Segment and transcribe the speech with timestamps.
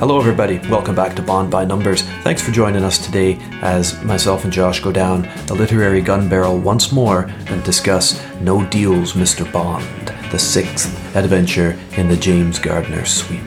[0.00, 0.58] Hello, everybody.
[0.70, 2.00] Welcome back to Bond by Numbers.
[2.22, 6.58] Thanks for joining us today as myself and Josh go down the literary gun barrel
[6.58, 9.44] once more and discuss No Deals, Mr.
[9.52, 13.44] Bond, the sixth adventure in the James Gardner sweep.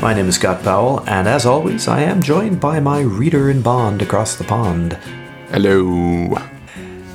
[0.00, 3.60] My name is Scott Powell, and as always, I am joined by my reader in
[3.60, 4.92] Bond across the pond.
[5.50, 6.53] Hello.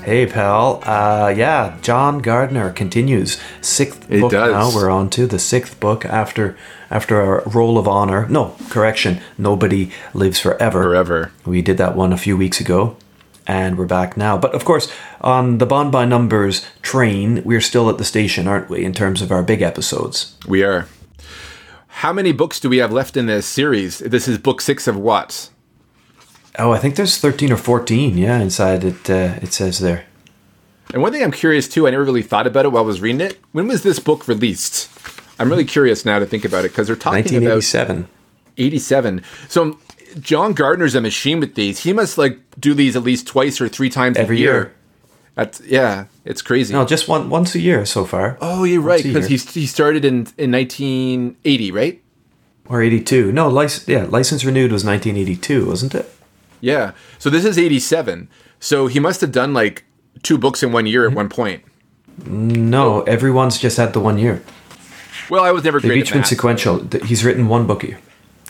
[0.09, 0.81] Hey, pal.
[0.85, 3.39] Uh, yeah, John Gardner continues.
[3.61, 4.51] Sixth It book does.
[4.51, 4.75] now.
[4.75, 6.57] We're on to the sixth book after
[6.89, 8.27] after our Roll of Honor.
[8.27, 9.21] No, correction.
[9.37, 10.81] Nobody lives forever.
[10.81, 11.31] Forever.
[11.45, 12.97] We did that one a few weeks ago,
[13.45, 14.35] and we're back now.
[14.35, 14.91] But of course,
[15.21, 18.83] on the Bond by Numbers train, we're still at the station, aren't we?
[18.83, 20.35] In terms of our big episodes.
[20.47, 20.87] We are.
[22.01, 23.99] How many books do we have left in this series?
[23.99, 25.51] This is book six of what?
[26.57, 28.17] Oh, I think there's thirteen or fourteen.
[28.17, 29.09] Yeah, inside it.
[29.09, 30.05] Uh, it says there.
[30.91, 32.99] And one thing I'm curious too, I never really thought about it while I was
[32.99, 33.39] reading it.
[33.51, 34.89] When was this book released?
[35.37, 38.07] I'm really curious now to think about it because they're talking about 1987.
[38.57, 39.23] 87.
[39.47, 39.77] So
[40.19, 41.83] John Gardner's a machine with these.
[41.83, 44.53] He must like do these at least twice or three times Every a year.
[44.53, 44.73] year.
[45.35, 46.73] That's yeah, it's crazy.
[46.73, 48.37] No, just one once a year so far.
[48.41, 52.01] oh, you're right Once a because he he started in in 1980, right?
[52.67, 53.31] Or 82.
[53.31, 56.11] No, lic- yeah, license renewed was 1982, wasn't it?
[56.61, 56.91] Yeah.
[57.17, 58.29] So this is 87.
[58.59, 59.85] So he must have done like
[60.23, 61.13] two books in one year Mm-hmm.
[61.13, 61.63] at one point.
[62.25, 64.43] No, everyone's just had the one year.
[65.29, 66.85] Well, I was never They've each been sequential.
[67.05, 67.99] He's written one book a year.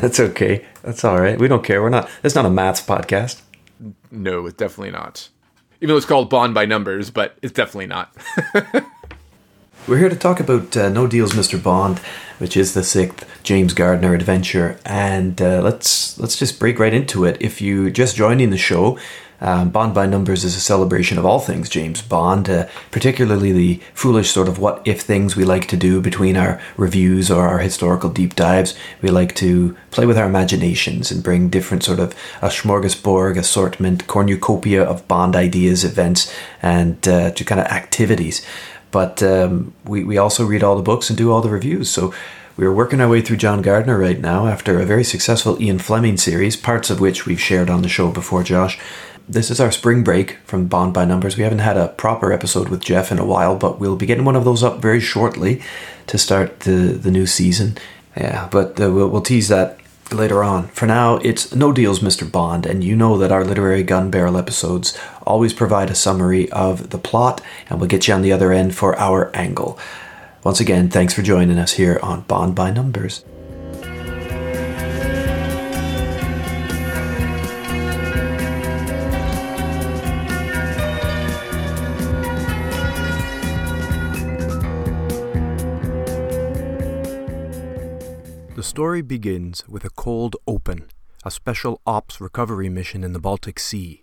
[0.00, 0.66] That's okay.
[0.82, 1.38] That's all right.
[1.38, 1.80] We don't care.
[1.82, 2.10] We're not.
[2.22, 3.40] It's not a maths podcast.
[4.10, 5.28] No, it's definitely not.
[5.80, 8.14] Even though it's called Bond by Numbers, but it's definitely not.
[9.88, 11.60] We're here to talk about uh, No Deals, Mr.
[11.60, 12.00] Bond,
[12.38, 17.24] which is the sixth James Gardner adventure, and uh, let's let's just break right into
[17.24, 17.38] it.
[17.40, 18.98] If you just joining the show,
[19.40, 23.80] um, Bond by Numbers is a celebration of all things James Bond, uh, particularly the
[23.94, 27.58] foolish sort of what if things we like to do between our reviews or our
[27.58, 28.76] historical deep dives.
[29.00, 34.06] We like to play with our imaginations and bring different sort of a smorgasbord assortment,
[34.06, 38.46] cornucopia of Bond ideas, events, and uh, to kind of activities
[38.90, 41.90] but um, we, we also read all the books and do all the reviews.
[41.90, 42.12] So
[42.56, 46.16] we're working our way through John Gardner right now after a very successful Ian Fleming
[46.16, 48.78] series, parts of which we've shared on the show before, Josh.
[49.28, 51.36] This is our spring break from Bond by Numbers.
[51.36, 54.24] We haven't had a proper episode with Jeff in a while, but we'll be getting
[54.24, 55.62] one of those up very shortly
[56.08, 57.78] to start the, the new season.
[58.16, 59.78] Yeah, but uh, we'll, we'll tease that
[60.12, 60.68] later on.
[60.68, 62.30] For now, it's no deals, Mr.
[62.30, 66.90] Bond, and you know that our literary gun barrel episodes always provide a summary of
[66.90, 69.78] the plot, and we'll get you on the other end for our angle.
[70.42, 73.24] Once again, thanks for joining us here on Bond by Numbers.
[88.60, 90.90] The story begins with a cold open,
[91.24, 94.02] a special ops recovery mission in the Baltic Sea.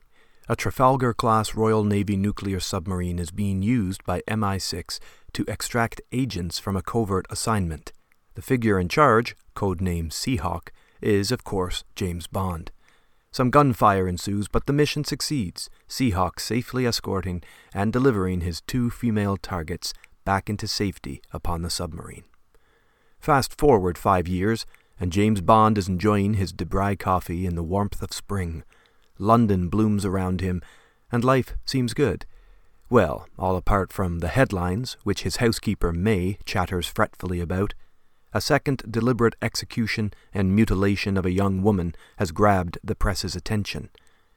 [0.49, 4.97] A Trafalgar class Royal Navy nuclear submarine is being used by MI6
[5.33, 7.93] to extract agents from a covert assignment.
[8.33, 10.69] The figure in charge, codenamed Seahawk,
[11.01, 12.71] is, of course, James Bond.
[13.31, 17.43] Some gunfire ensues, but the mission succeeds, Seahawk safely escorting
[17.75, 19.93] and delivering his two female targets
[20.25, 22.23] back into safety upon the submarine.
[23.19, 24.65] Fast forward five years,
[24.99, 28.63] and James Bond is enjoying his De Bry coffee in the warmth of spring.
[29.19, 30.61] London blooms around him,
[31.11, 32.25] and life seems good.
[32.89, 37.73] Well, all apart from the headlines, which his housekeeper May chatters fretfully about.
[38.33, 43.89] A second deliberate execution and mutilation of a young woman has grabbed the press's attention.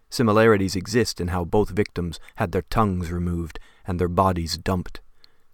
[0.08, 5.00] Similarities exist in how both victims had their tongues removed and their bodies dumped.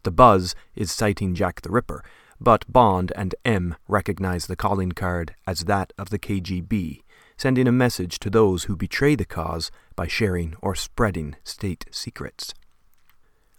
[0.05, 2.03] The buzz is citing Jack the Ripper,
[2.41, 7.03] but Bond and M recognize the calling card as that of the KGB,
[7.37, 12.55] sending a message to those who betray the cause by sharing or spreading state secrets.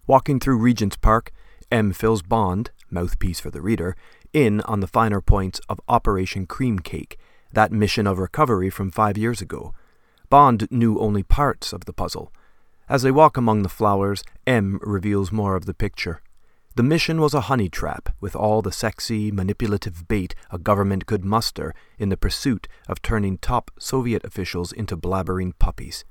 [0.06, 1.31] Walking through Regent's Park,
[1.72, 3.96] M fills Bond, mouthpiece for the reader,
[4.34, 7.19] in on the finer points of Operation Cream Cake,
[7.51, 9.74] that mission of recovery from five years ago.
[10.30, 12.31] Bond knew only parts of the puzzle.
[12.90, 16.22] As they walk among the flowers, M reveals more of the picture.
[16.77, 21.25] The mission was a honey trap with all the sexy, manipulative bait a government could
[21.25, 26.06] muster in the pursuit of turning top Soviet officials into blabbering puppies.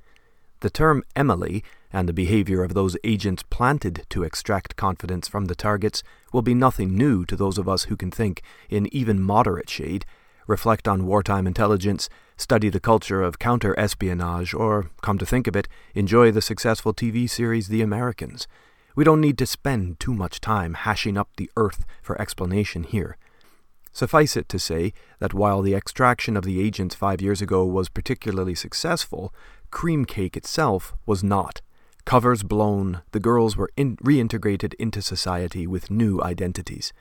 [0.59, 5.55] The term Emily and the behavior of those agents planted to extract confidence from the
[5.55, 6.03] targets
[6.33, 10.05] will be nothing new to those of us who can think in even moderate shade,
[10.47, 15.55] reflect on wartime intelligence, study the culture of counter espionage, or, come to think of
[15.55, 18.49] it, enjoy the successful TV series The Americans.
[18.97, 23.15] We don't need to spend too much time hashing up the earth for explanation here.
[23.91, 27.89] Suffice it to say that while the extraction of the agents five years ago was
[27.89, 29.31] particularly successful,
[29.69, 31.61] Cream Cake itself was not.
[32.05, 36.91] Covers blown, the girls were in- reintegrated into society with new identities.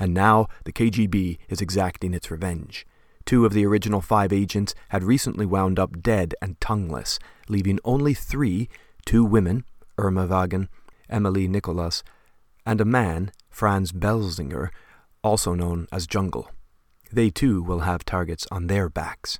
[0.00, 2.86] And now the KGB is exacting its revenge.
[3.26, 8.14] Two of the original five agents had recently wound up dead and tongueless, leaving only
[8.14, 8.70] three
[9.04, 9.64] two women,
[9.98, 10.70] Irma Wagen,
[11.08, 12.02] Emily Nicholas,
[12.64, 14.70] and a man, Franz Belzinger,
[15.22, 16.50] also known as Jungle.
[17.12, 19.38] They too will have targets on their backs.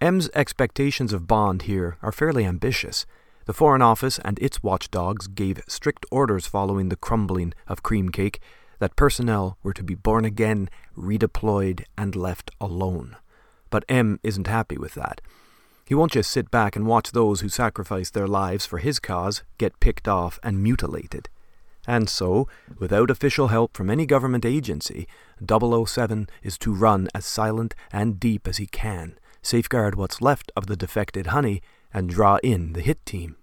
[0.00, 3.06] M's expectations of Bond here are fairly ambitious.
[3.46, 8.40] The Foreign Office and its watchdogs gave strict orders following the crumbling of Cream Cake
[8.78, 13.16] that personnel were to be born again, redeployed, and left alone.
[13.70, 15.20] But M isn't happy with that.
[15.86, 19.44] He won't just sit back and watch those who sacrificed their lives for his cause
[19.56, 21.28] get picked off and mutilated.
[21.86, 22.48] And so,
[22.78, 25.06] without official help from any government agency,
[25.48, 30.66] 007 is to run as silent and deep as he can, safeguard what's left of
[30.66, 31.62] the defected honey,
[31.94, 33.36] and draw in the hit team.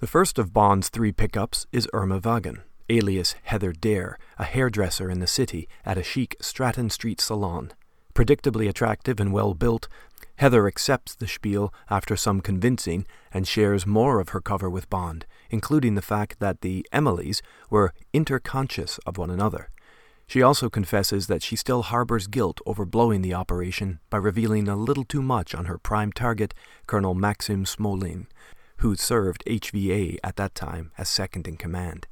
[0.00, 5.20] The first of Bond's three pickups is Irma Wagen, alias Heather Dare, a hairdresser in
[5.20, 7.72] the city at a chic Stratton Street salon.
[8.12, 9.88] Predictably attractive and well built,
[10.36, 15.24] Heather accepts the spiel after some convincing and shares more of her cover with Bond,
[15.50, 17.40] including the fact that the Emilys
[17.70, 19.70] were interconscious of one another.
[20.26, 24.76] She also confesses that she still harbors guilt over blowing the operation by revealing a
[24.76, 26.52] little too much on her prime target,
[26.86, 28.26] Colonel Maxim Smolin,
[28.78, 32.06] who served HVA at that time as second in command.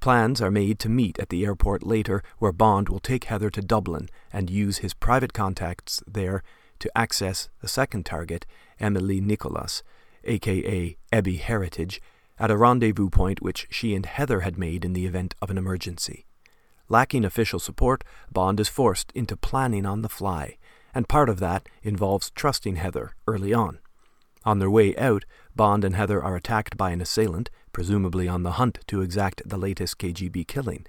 [0.00, 3.60] Plans are made to meet at the airport later, where Bond will take Heather to
[3.60, 6.42] Dublin and use his private contacts there
[6.82, 8.44] to access the second target,
[8.78, 9.82] Emily Nicholas,
[10.24, 12.02] aka Ebby Heritage,
[12.38, 15.58] at a rendezvous point which she and Heather had made in the event of an
[15.58, 16.26] emergency.
[16.88, 18.02] Lacking official support,
[18.32, 20.58] Bond is forced into planning on the fly,
[20.92, 23.78] and part of that involves trusting Heather early on.
[24.44, 25.24] On their way out,
[25.54, 29.56] Bond and Heather are attacked by an assailant, presumably on the hunt to exact the
[29.56, 30.84] latest KGB killing.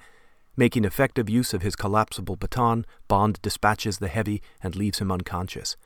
[0.57, 5.77] Making effective use of his collapsible baton, Bond dispatches the heavy and leaves him unconscious.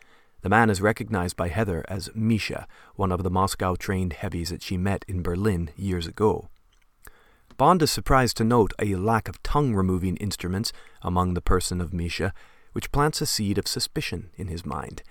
[0.42, 4.62] The man is recognized by Heather as Misha, one of the Moscow trained heavies that
[4.62, 6.50] she met in Berlin years ago.
[7.57, 11.92] Bond is surprised to note a lack of tongue removing instruments among the person of
[11.92, 12.34] Misha,
[12.74, 15.01] which plants a seed of suspicion in his mind.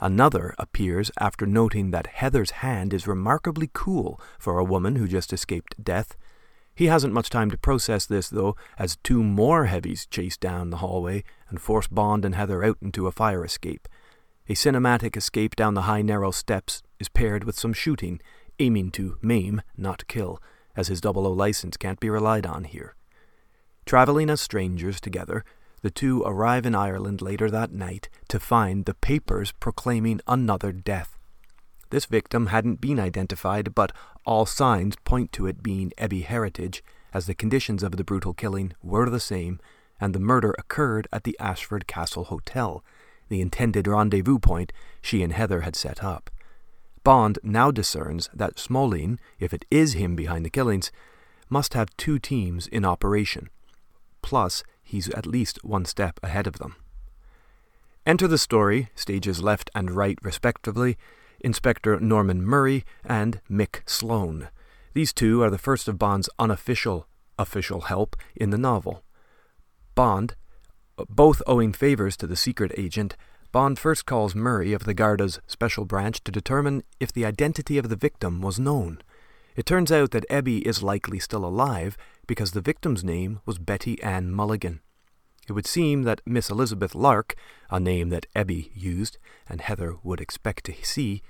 [0.00, 5.32] Another appears after noting that Heather's hand is remarkably cool for a woman who just
[5.32, 6.16] escaped death.
[6.74, 10.78] He hasn't much time to process this, though, as two more heavies chase down the
[10.78, 13.86] hallway and force Bond and Heather out into a fire escape.
[14.48, 18.20] A cinematic escape down the high, narrow steps is paired with some shooting,
[18.58, 20.42] aiming to maim, not kill,
[20.76, 22.96] as his 00 license can't be relied on here.
[23.86, 25.44] Traveling as strangers together,
[25.82, 31.18] the two arrive in Ireland later that night to find the papers proclaiming another death.
[31.90, 33.92] This victim hadn't been identified, but
[34.24, 38.72] all signs point to it being Ebby Heritage, as the conditions of the brutal killing
[38.82, 39.60] were the same,
[40.00, 42.82] and the murder occurred at the Ashford Castle Hotel,
[43.32, 46.30] the intended rendezvous point she and Heather had set up.
[47.02, 50.92] Bond now discerns that Smolin, if it is him behind the killings,
[51.48, 53.48] must have two teams in operation.
[54.20, 56.76] Plus, he's at least one step ahead of them.
[58.06, 60.96] Enter the story, stages left and right respectively,
[61.40, 64.48] Inspector Norman Murray and Mick Sloan.
[64.94, 67.06] These two are the first of Bond's unofficial
[67.38, 69.02] official help in the novel.
[69.94, 70.36] Bond,
[71.08, 73.16] both owing favors to the secret agent,
[73.52, 77.88] Bond first calls Murray of the Garda's special branch to determine if the identity of
[77.88, 79.02] the victim was known.
[79.56, 84.02] It turns out that Ebby is likely still alive because the victim's name was Betty
[84.02, 84.80] Ann Mulligan.
[85.48, 87.34] It would seem that Miss Elizabeth Lark,
[87.68, 89.18] a name that Ebby used
[89.48, 91.22] and Heather would expect to see,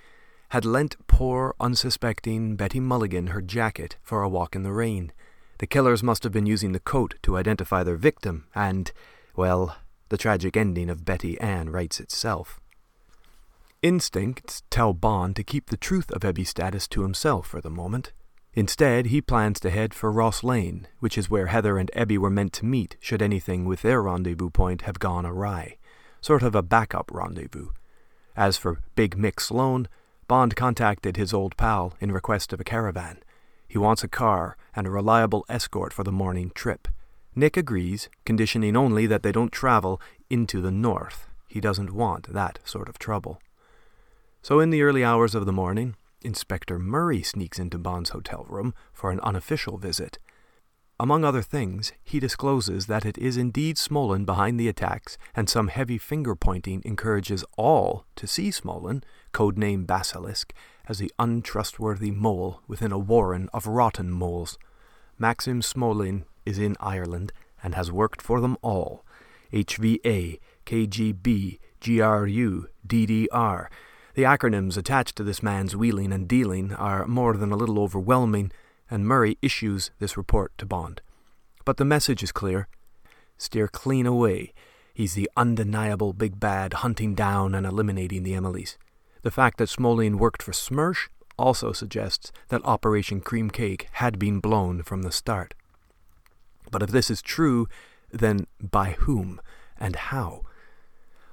[0.50, 5.10] had lent poor, unsuspecting Betty Mulligan her jacket for a walk in the rain.
[5.58, 8.92] The killers must have been using the coat to identify their victim, and,
[9.36, 9.76] well,
[10.08, 12.60] the tragic ending of Betty Ann writes itself.
[13.82, 18.12] Instincts tell Bond to keep the truth of Ebby's status to himself for the moment.
[18.54, 22.52] Instead, he plans to head for Rosslare, which is where Heather and Ebby were meant
[22.54, 25.78] to meet should anything with their rendezvous point have gone awry.
[26.20, 27.70] Sort of a backup rendezvous.
[28.36, 29.88] As for Big Mick Sloan,
[30.28, 33.18] Bond contacted his old pal in request of a caravan.
[33.66, 36.88] He wants a car and a reliable escort for the morning trip.
[37.34, 41.28] Nick agrees, conditioning only that they don't travel into the north.
[41.48, 43.40] He doesn't want that sort of trouble.
[44.42, 48.74] So, in the early hours of the morning, Inspector Murray sneaks into Bond's hotel room
[48.92, 50.18] for an unofficial visit.
[51.00, 55.66] among other things, he discloses that it is indeed Smolin behind the attacks, and some
[55.66, 60.52] heavy finger pointing encourages all to see Smolin, codename Basilisk,
[60.86, 64.58] as the untrustworthy mole within a warren of rotten moles.
[65.18, 67.32] Maxim Smolin is in Ireland
[67.62, 69.04] and has worked for them all
[69.52, 73.66] HVA, KGB, GRU, DDR.
[74.14, 78.52] The acronyms attached to this man's wheeling and dealing are more than a little overwhelming,
[78.90, 81.00] and Murray issues this report to Bond.
[81.64, 82.68] But the message is clear
[83.38, 84.52] steer clean away.
[84.94, 88.76] He's the undeniable big bad hunting down and eliminating the Emilys.
[89.22, 91.08] The fact that Smolin worked for Smersh
[91.38, 95.54] also suggests that Operation Cream Cake had been blown from the start.
[96.72, 97.68] But if this is true,
[98.10, 99.40] then by whom
[99.78, 100.42] and how?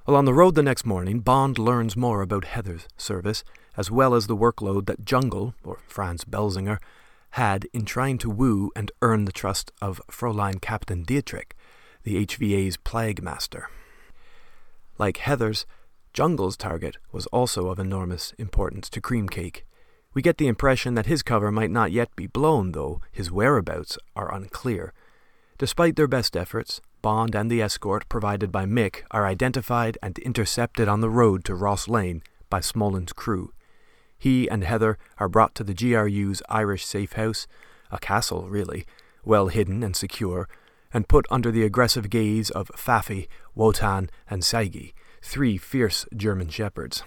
[0.06, 3.42] Well, on the road the next morning, Bond learns more about Heather's service,
[3.76, 6.78] as well as the workload that Jungle, or Franz Belzinger,
[7.30, 11.56] had in trying to woo and earn the trust of Fräulein Captain Dietrich,
[12.02, 13.68] the HVA's plague master.
[14.98, 15.64] Like Heather's,
[16.12, 19.64] Jungle's target was also of enormous importance to Cream Cake.
[20.12, 23.96] We get the impression that his cover might not yet be blown, though his whereabouts
[24.16, 24.92] are unclear.
[25.60, 30.88] Despite their best efforts, Bond and the escort provided by Mick are identified and intercepted
[30.88, 33.52] on the road to Rosslare by Smolin's crew.
[34.16, 37.46] He and Heather are brought to the GRU's Irish safe house,
[37.90, 38.86] a castle really,
[39.22, 40.48] well hidden and secure,
[40.94, 47.02] and put under the aggressive gaze of Pfaffi, Wotan, and Saigi, three fierce German shepherds.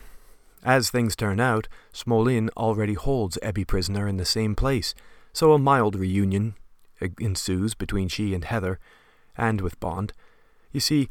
[0.64, 4.94] As things turn out, Smolin already holds Ebby prisoner in the same place,
[5.34, 6.54] so a mild reunion
[7.20, 8.80] ensues between she and Heather,
[9.38, 10.14] and with Bond.
[10.72, 11.10] You see,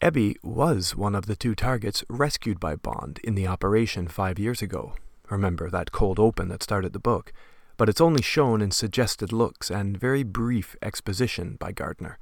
[0.00, 4.60] Ebby was one of the two targets rescued by Bond in the operation five years
[4.60, 4.94] ago.
[5.30, 7.32] Remember that cold open that started the book,
[7.76, 12.18] but it's only shown in suggested looks and very brief exposition by Gardner.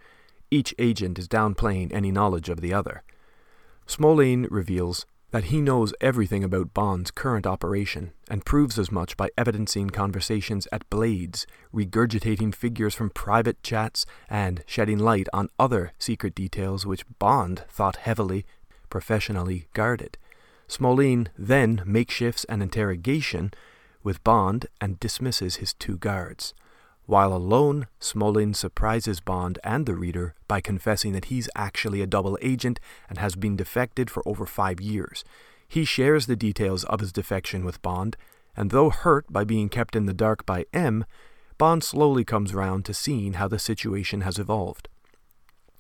[0.51, 3.03] Each agent is downplaying any knowledge of the other.
[3.87, 9.31] Smolin reveals that he knows everything about Bond's current operation and proves as much by
[9.37, 16.35] evidencing conversations at Blades, regurgitating figures from private chats, and shedding light on other secret
[16.35, 18.45] details which Bond thought heavily,
[18.91, 20.19] professionally guarded.
[20.69, 23.53] Smolin then makeshifts an interrogation
[24.03, 26.53] with Bond and dismisses his two guards.
[27.07, 32.39] While alone, Smolin surprises Bond and the reader by confessing that he's actually a double
[32.41, 32.79] agent
[33.09, 35.25] and has been defected for over five years.
[35.67, 38.17] He shares the details of his defection with Bond,
[38.57, 41.05] and though hurt by being kept in the dark by M,
[41.59, 44.89] Bond slowly comes round to seeing how the situation has evolved.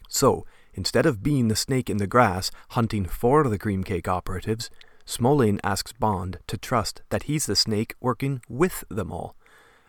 [0.08, 4.70] So, instead of being the snake in the grass hunting for the cream cake operatives,
[5.06, 9.36] Smolin asks Bond to trust that he's the snake working with them all.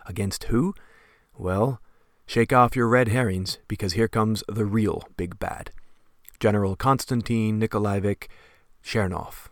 [0.05, 0.73] Against who?
[1.37, 1.81] Well,
[2.25, 5.71] shake off your red herrings, because here comes the real big bad.
[6.39, 8.29] General Konstantin Nikolaevich
[8.83, 9.47] Chernov,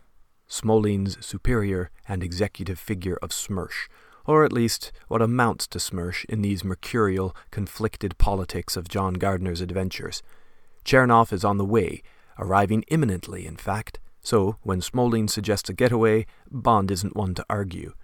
[0.48, 3.88] Smolin's superior and executive figure of Smersh,
[4.26, 9.60] or at least what amounts to Smersh in these mercurial, conflicted politics of John Gardner's
[9.60, 10.22] adventures.
[10.84, 12.02] Chernov is on the way,
[12.38, 17.94] arriving imminently, in fact, so when Smolin suggests a getaway, Bond isn't one to argue.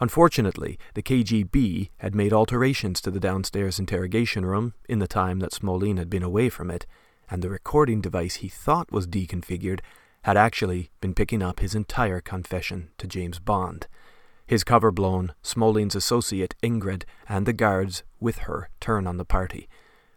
[0.00, 5.52] Unfortunately, the KGB had made alterations to the downstairs interrogation room in the time that
[5.52, 6.86] Smolin had been away from it,
[7.30, 9.80] and the recording device he thought was deconfigured
[10.22, 13.86] had actually been picking up his entire confession to James Bond.
[14.46, 19.68] His cover blown, Smolin's associate Ingrid and the guards with her turn on the party.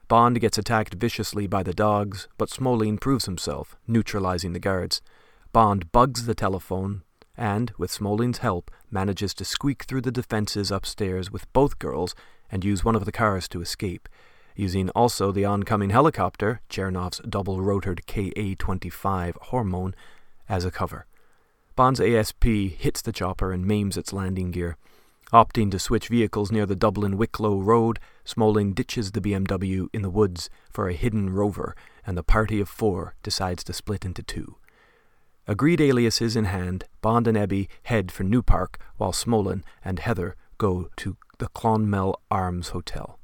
[0.08, 5.02] Bond gets attacked viciously by the dogs, but Smolin proves himself, neutralizing the guards.
[5.52, 7.04] Bond bugs the telephone,
[7.38, 12.16] and, with Smolin's help, manages to squeak through the defenses upstairs with both girls
[12.52, 14.10] and use one of the cars to escape,
[14.56, 19.94] using also the oncoming helicopter, Chernov's double rotored KA 25 Hormone,
[20.50, 21.06] as a cover.
[21.76, 24.78] Bond's ASP hits the chopper and maims its landing gear.
[25.32, 30.10] Opting to switch vehicles near the Dublin Wicklow Road, Smolin ditches the BMW in the
[30.10, 31.76] woods for a hidden rover,
[32.06, 34.56] and the party of four decides to split into two.
[35.50, 40.36] Agreed aliases in hand, Bond and Ebby head for New Park, while Smolin and Heather
[40.58, 43.18] go to the Clonmel Arms Hotel.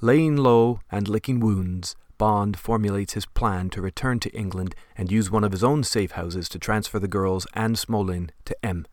[0.00, 5.30] Laying low and licking wounds, Bond formulates his plan to return to England and use
[5.30, 8.86] one of his own safe houses to transfer the girls and Smolin to M.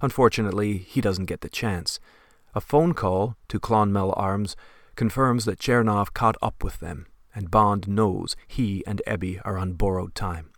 [0.00, 2.00] Unfortunately, he doesn't get the chance.
[2.54, 4.56] A phone call to Clonmel Arms
[4.96, 9.74] confirms that Chernov caught up with them, and Bond knows he and Ebby are on
[9.74, 10.49] borrowed time.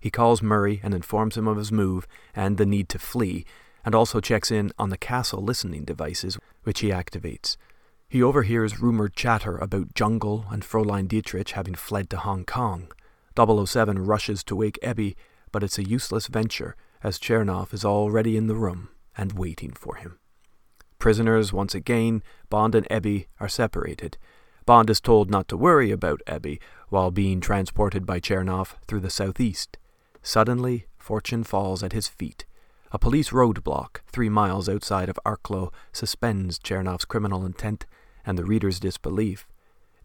[0.00, 3.44] He calls Murray and informs him of his move and the need to flee,
[3.84, 7.56] and also checks in on the castle listening devices, which he activates.
[8.08, 12.90] He overhears rumored chatter about Jungle and Fräulein Dietrich having fled to Hong Kong.
[13.36, 15.14] 007 rushes to wake Ebby,
[15.52, 19.96] but it's a useless venture, as Chernov is already in the room and waiting for
[19.96, 20.18] him.
[20.98, 24.18] Prisoners once again, Bond and Ebby are separated.
[24.66, 29.10] Bond is told not to worry about Ebby while being transported by Chernov through the
[29.10, 29.78] southeast.
[30.28, 32.44] Suddenly, fortune falls at his feet.
[32.92, 37.86] A police roadblock, three miles outside of Arklow, suspends Chernov's criminal intent
[38.26, 39.48] and the reader's disbelief.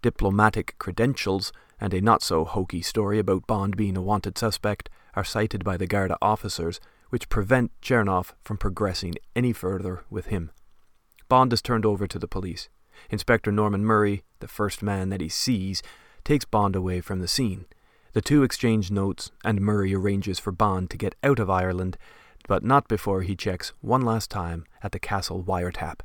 [0.01, 5.25] Diplomatic credentials and a not so hokey story about Bond being a wanted suspect are
[5.25, 10.51] cited by the Garda officers, which prevent Chernov from progressing any further with him.
[11.27, 12.69] Bond is turned over to the police.
[13.09, 15.83] Inspector Norman Murray, the first man that he sees,
[16.23, 17.65] takes Bond away from the scene.
[18.13, 21.97] The two exchange notes, and Murray arranges for Bond to get out of Ireland,
[22.47, 26.01] but not before he checks one last time at the castle wiretap.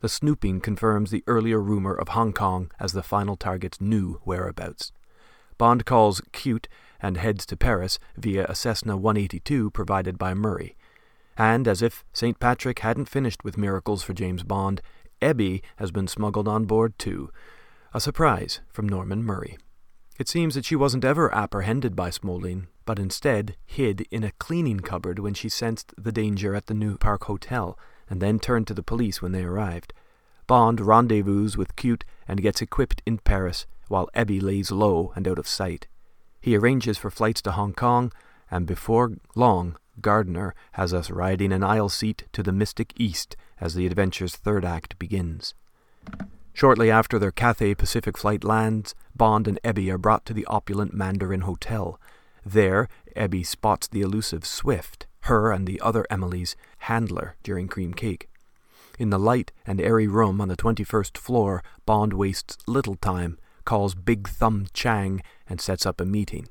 [0.00, 4.92] The snooping confirms the earlier rumor of Hong Kong as the final target's new whereabouts.
[5.56, 6.66] Bond calls Q'ute
[7.00, 10.76] and heads to Paris via a Cessna 182 provided by Murray.
[11.36, 12.40] And as if St.
[12.40, 14.82] Patrick hadn't finished with miracles for James Bond,
[15.22, 17.30] Ebby has been smuggled on board too.
[17.94, 19.58] A surprise from Norman Murray.
[20.18, 24.80] It seems that she wasn't ever apprehended by Smolin, but instead hid in a cleaning
[24.80, 28.74] cupboard when she sensed the danger at the New Park Hotel, and then turned to
[28.74, 29.92] the police when they arrived.
[30.46, 35.38] Bond rendezvous with Q'ute and gets equipped in Paris, while Ebby lays low and out
[35.38, 35.86] of sight.
[36.40, 38.12] He arranges for flights to Hong Kong,
[38.50, 43.74] and before long, Gardner has us riding an aisle seat to the mystic east as
[43.74, 45.54] the adventure's third act begins.
[46.56, 50.94] Shortly after their Cathay Pacific flight lands, Bond and Ebby are brought to the opulent
[50.94, 52.00] Mandarin Hotel.
[52.46, 58.30] There, Ebby spots the elusive Swift, her and the other Emily's handler during Cream Cake.
[58.98, 63.94] In the light and airy room on the 21st floor, Bond wastes little time, calls
[63.94, 66.48] Big Thumb Chang, and sets up a meeting.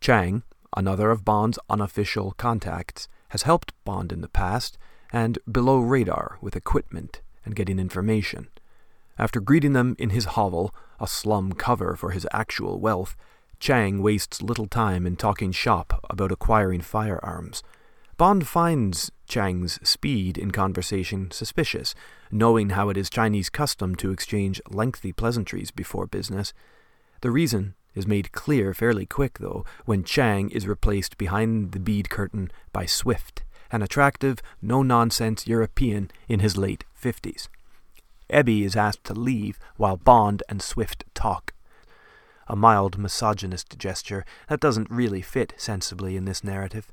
[0.00, 0.42] Chang,
[0.76, 4.76] another of Bond's unofficial contacts, has helped Bond in the past,
[5.12, 8.48] and below radar with equipment and getting information.
[9.18, 13.16] After greeting them in his hovel, a slum cover for his actual wealth,
[13.58, 17.62] Chang wastes little time in talking shop about acquiring firearms.
[18.18, 21.94] Bond finds Chang's speed in conversation suspicious,
[22.30, 26.52] knowing how it is Chinese custom to exchange lengthy pleasantries before business.
[27.22, 32.10] The reason is made clear fairly quick, though, when Chang is replaced behind the bead
[32.10, 37.48] curtain by Swift, an attractive, no nonsense European in his late fifties.
[38.30, 41.52] Ebby is asked to leave while Bond and Swift talk.
[42.48, 46.92] A mild misogynist gesture that doesn't really fit sensibly in this narrative.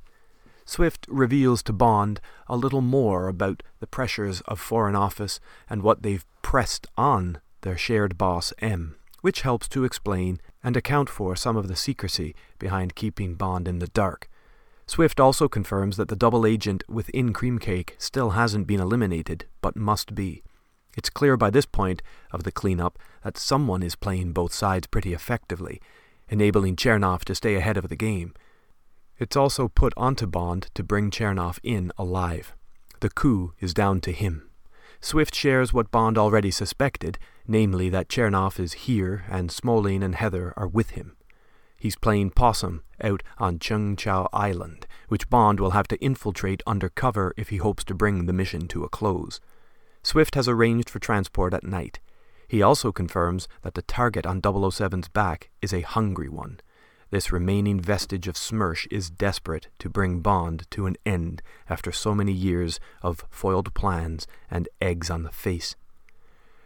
[0.66, 6.04] Swift reveals to Bond a little more about the pressures of Foreign Office and what
[6.04, 11.58] they've pressed on their shared boss M, which helps to explain and account for some
[11.58, 14.30] of the secrecy behind keeping Bond in the dark.
[14.86, 19.76] Swift also confirms that the double agent within Cream Cake still hasn't been eliminated, but
[19.76, 20.44] must be.
[20.96, 22.02] It's clear by this point
[22.32, 25.82] of the cleanup that someone is playing both sides pretty effectively,
[26.30, 28.34] enabling Chernov to stay ahead of the game.
[29.18, 32.56] It's also put onto Bond to bring Chernov in alive.
[33.00, 34.50] The coup is down to him.
[35.02, 40.54] Swift shares what Bond already suspected, namely that Chernov is here and Smolin and Heather
[40.56, 41.18] are with him.
[41.78, 47.34] He's playing possum out on Cheung Chau Island, which Bond will have to infiltrate undercover
[47.36, 49.42] if he hopes to bring the mission to a close.
[50.04, 52.00] Swift has arranged for transport at night.
[52.48, 56.60] He also confirms that the target on 007's back is a hungry one.
[57.10, 62.14] This remaining vestige of Smersh is desperate to bring Bond to an end after so
[62.14, 65.76] many years of foiled plans and eggs on the face.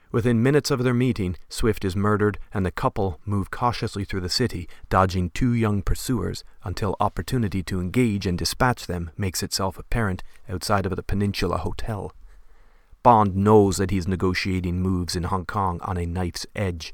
[0.09, 4.29] Within minutes of their meeting, Swift is murdered, and the couple move cautiously through the
[4.29, 10.23] city, dodging two young pursuers until opportunity to engage and dispatch them makes itself apparent
[10.49, 12.13] outside of the Peninsula Hotel.
[13.07, 16.93] Bond knows that he's negotiating moves in Hong Kong on a knife's edge,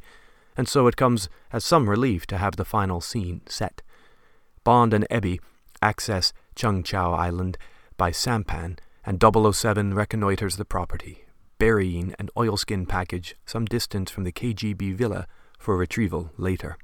[0.56, 3.82] and so it comes as some relief to have the final scene set.
[4.63, 5.39] Bond and Ebby
[5.82, 7.58] access Cheung Chau Island
[7.97, 11.26] by sampan, and 007 reconnoiters the property,
[11.58, 15.26] burying an oilskin package some distance from the KGB villa
[15.58, 16.78] for retrieval later.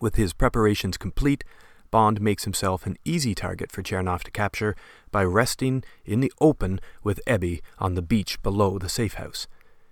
[0.00, 1.42] With his preparations complete,
[1.90, 4.76] Bond makes himself an easy target for Chernov to capture
[5.10, 9.46] by resting in the open with Ebby on the beach below the safe house.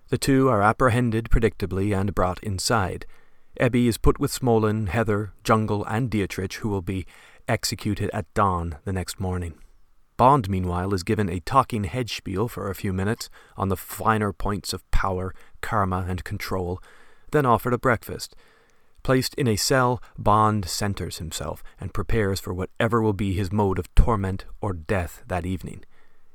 [0.08, 3.06] The two are apprehended predictably and brought inside.
[3.60, 7.06] Ebby is put with Smolin, Heather, Jungle, and Dietrich, who will be
[7.46, 9.54] executed at dawn the next morning.
[10.16, 14.32] Bond, meanwhile, is given a talking head spiel for a few minutes on the finer
[14.32, 16.82] points of power, karma and control,
[17.30, 18.34] then offered a breakfast.
[19.08, 23.78] Placed in a cell, Bond centers himself and prepares for whatever will be his mode
[23.78, 25.82] of torment or death that evening.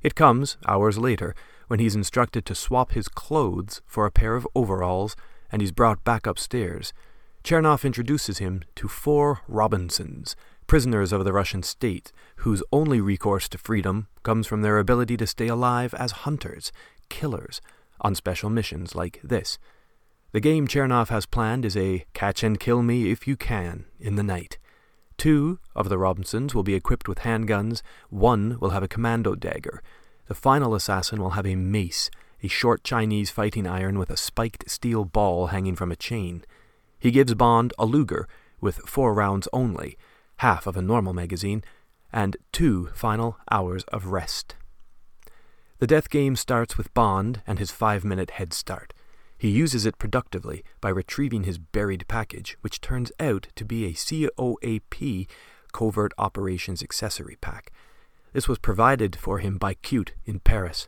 [0.01, 1.35] It comes, hours later,
[1.67, 5.15] when he's instructed to swap his clothes for a pair of overalls,
[5.51, 6.93] and he's brought back upstairs.
[7.43, 13.59] Chernov introduces him to four Robinsons, prisoners of the Russian state, whose only recourse to
[13.59, 16.71] freedom comes from their ability to stay alive as hunters,
[17.07, 17.61] killers,
[18.01, 19.59] on special missions like this.
[20.33, 24.15] The game Chernov has planned is a catch and kill me if you can in
[24.15, 24.57] the night.
[25.15, 29.83] Two of the Robinsons will be equipped with handguns, one will have a commando dagger.
[30.25, 32.09] The final assassin will have a mace,
[32.41, 36.43] a short Chinese fighting iron with a spiked steel ball hanging from a chain.
[36.97, 38.27] He gives Bond a Luger
[38.59, 39.99] with four rounds only,
[40.37, 41.63] half of a normal magazine,
[42.11, 44.55] and two final hours of rest.
[45.77, 48.93] The death game starts with Bond and his five minute head start.
[49.43, 53.91] He uses it productively by retrieving his buried package, which turns out to be a
[53.91, 55.27] COAP
[55.73, 57.69] Covert Operations Accessory Pack.
[58.31, 60.87] This was provided for him by Q'ute in Paris.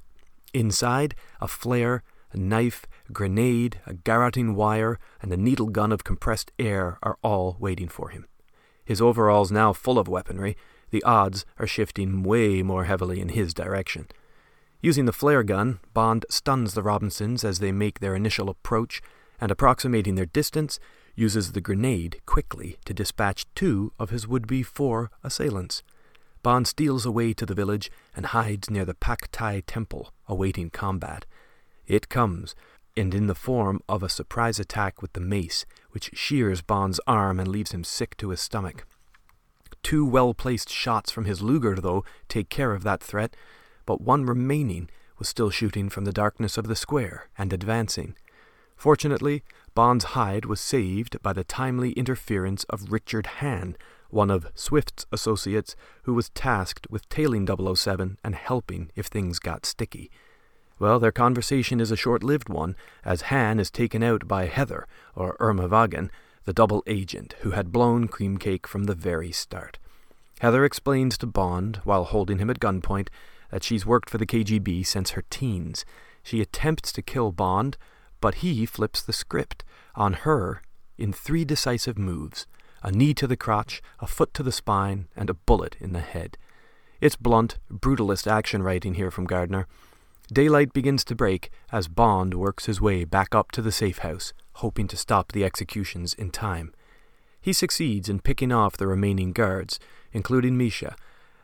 [0.53, 6.05] Inside, a flare, a knife, a grenade, a garroting wire, and a needle gun of
[6.05, 8.25] compressed air are all waiting for him.
[8.85, 10.55] His overalls now full of weaponry,
[10.91, 14.07] the odds are shifting way more heavily in his direction.
[14.86, 19.02] Using the flare gun, Bond stuns the Robinsons as they make their initial approach,
[19.41, 20.80] and approximating their distance,
[21.15, 25.82] uses the grenade quickly to dispatch two of his would be four assailants.
[26.43, 31.26] Bond steals away to the village and hides near the Pak Tai temple, awaiting combat.
[31.88, 32.54] It comes,
[32.95, 37.39] and in the form of a surprise attack with the mace, which shears Bond's arm
[37.39, 38.86] and leaves him sick to his stomach.
[39.82, 43.36] Two well placed shots from his Luger, though, take care of that threat,
[43.86, 48.15] but one remaining was still shooting from the darkness of the square and advancing.
[48.76, 49.43] Fortunately,
[49.74, 53.78] Bond's hide was saved by the timely interference of Richard Hahn,
[54.10, 59.65] one of Swift's associates who was tasked with tailing 007 and helping if things got
[59.65, 60.12] sticky.
[60.78, 64.88] Well, their conversation is a short lived one, as Hahn is taken out by Heather,
[65.15, 66.12] or Irma Wagen,
[66.43, 69.80] the double agent who had blown Cream Cake from the very start.
[70.41, 73.08] Heather explains to Bond, while holding him at gunpoint,
[73.55, 75.85] that she's worked for the KGB since her teens.
[76.21, 77.77] She attempts to kill Bond,
[78.19, 79.63] but he flips the script
[79.95, 80.61] on her
[80.97, 82.47] in three decisive moves
[82.83, 86.01] a knee to the crotch, a foot to the spine, and a bullet in the
[86.01, 86.37] head.
[86.99, 89.67] It's blunt, brutalist action writing here from Gardner.
[90.33, 94.33] Daylight begins to break as Bond works his way back up to the safe house,
[94.55, 96.73] hoping to stop the executions in time.
[97.39, 99.79] He succeeds in picking off the remaining guards,
[100.11, 100.97] including Misha,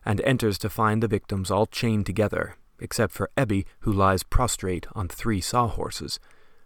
[0.05, 4.87] and enters to find the victims all chained together, except for Ebby, who lies prostrate
[4.93, 6.19] on three sawhorses.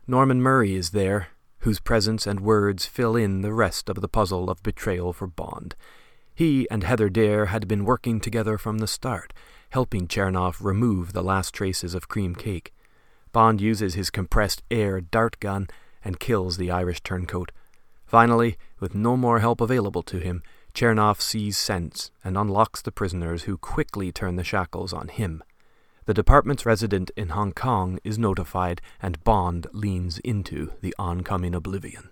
[0.07, 1.27] Norman Murray is there,
[1.59, 5.75] whose presence and words fill in the rest of the puzzle of betrayal for Bond.
[6.33, 9.33] He and Heather Dare had been working together from the start,
[9.71, 12.73] helping Chernov remove the last traces of cream cake.
[13.31, 15.67] Bond uses his compressed air dart gun
[16.03, 17.51] and kills the Irish turncoat.
[18.05, 20.43] Finally, with no more help available to him,
[20.75, 25.41] Chernov sees sense and unlocks the prisoners who quickly turn the shackles on him.
[26.03, 32.11] The department's resident in Hong Kong is notified, and Bond leans into the oncoming oblivion.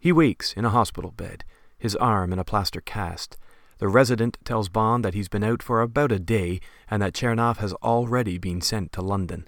[0.00, 1.44] He wakes in a hospital bed,
[1.78, 3.36] his arm in a plaster cast.
[3.76, 7.58] The resident tells Bond that he's been out for about a day and that Chernov
[7.58, 9.46] has already been sent to London.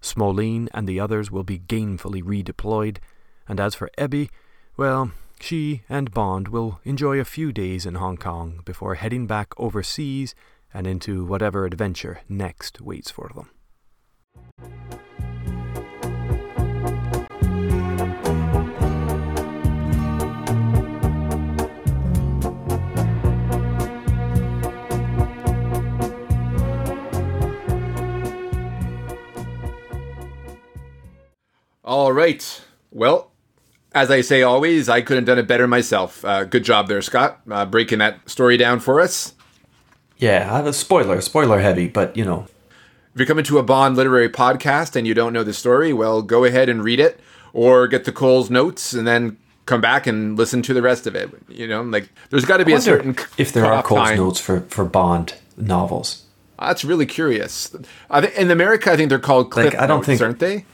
[0.00, 2.98] Smolin and the others will be gainfully redeployed,
[3.48, 4.30] and as for Ebby,
[4.76, 5.10] well,
[5.42, 10.34] she and Bond will enjoy a few days in Hong Kong before heading back overseas
[10.72, 13.50] and into whatever adventure next waits for them.
[31.84, 32.62] All right.
[32.90, 33.31] Well,
[33.94, 36.24] as I say always, I could have done it better myself.
[36.24, 39.34] Uh, good job there, Scott, uh, breaking that story down for us.
[40.18, 42.46] Yeah, I have a spoiler, spoiler heavy, but you know.
[43.14, 46.22] If you're coming to a Bond literary podcast and you don't know the story, well,
[46.22, 47.20] go ahead and read it
[47.52, 51.14] or get the Cole's notes and then come back and listen to the rest of
[51.14, 51.30] it.
[51.48, 54.16] You know, like there's got to be a certain if there are Cole's time.
[54.16, 56.24] notes for for Bond novels.
[56.58, 57.74] That's really curious.
[58.36, 60.64] In America, I think they're called Cliff like, I don't notes, think, aren't they?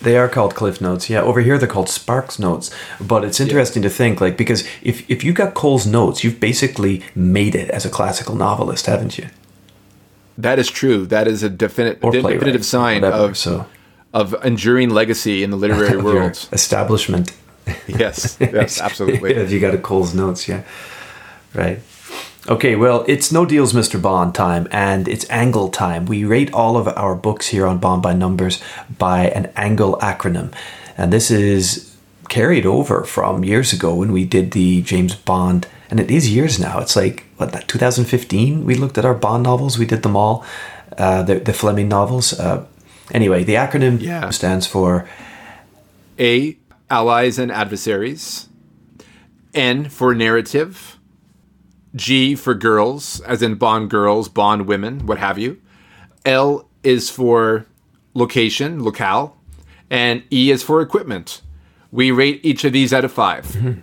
[0.00, 1.10] They are called Cliff Notes.
[1.10, 2.70] Yeah, over here they're called Sparks Notes.
[3.00, 3.88] But it's interesting yeah.
[3.88, 7.84] to think, like, because if if you got Cole's notes, you've basically made it as
[7.84, 9.28] a classical novelist, haven't you?
[10.36, 11.04] That is true.
[11.06, 13.66] That is a definite, definitive sign whatever, of so.
[14.14, 16.48] of enduring legacy in the literary world.
[16.52, 17.32] establishment.
[17.88, 19.34] yes, yes, absolutely.
[19.34, 20.62] If you got a Cole's notes, yeah.
[21.54, 21.80] Right.
[22.48, 24.00] Okay, well, it's no deals, Mr.
[24.00, 26.06] Bond time, and it's angle time.
[26.06, 28.62] We rate all of our books here on Bond by Numbers
[28.96, 30.54] by an angle acronym.
[30.96, 31.94] And this is
[32.30, 36.58] carried over from years ago when we did the James Bond, and it is years
[36.58, 36.78] now.
[36.80, 38.64] It's like, what, 2015?
[38.64, 40.42] We looked at our Bond novels, we did them all,
[40.96, 42.32] uh, the, the Fleming novels.
[42.32, 42.64] Uh,
[43.12, 44.30] anyway, the acronym Yeah.
[44.30, 45.06] stands for
[46.18, 46.56] A,
[46.88, 48.48] allies and adversaries.
[49.52, 50.97] N for narrative.
[51.98, 55.60] G for girls, as in Bond girls, Bond women, what have you.
[56.24, 57.66] L is for
[58.14, 59.36] location, locale.
[59.90, 61.40] And E is for equipment.
[61.90, 63.82] We rate each of these out of 5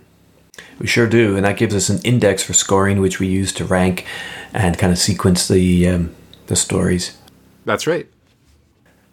[0.78, 3.64] We sure do, and that gives us an index for scoring, which we use to
[3.64, 4.06] rank
[4.52, 6.14] and kind of sequence the um,
[6.46, 7.18] the stories.
[7.64, 8.08] That's right.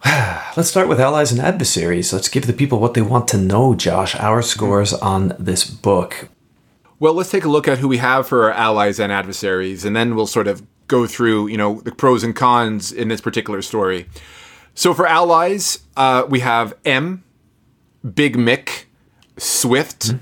[0.06, 2.14] Let's start with allies and adversaries.
[2.14, 4.16] Let's give the people what they want to know, Josh.
[4.16, 6.30] Our scores on this book.
[7.04, 9.94] Well, let's take a look at who we have for our allies and adversaries, and
[9.94, 13.62] then we'll sort of go through, you know, the pros and cons in this particular
[13.62, 14.08] story.
[14.74, 17.26] So for allies, uh, we have M,
[18.10, 18.86] Big Mick,
[19.36, 20.14] Swift,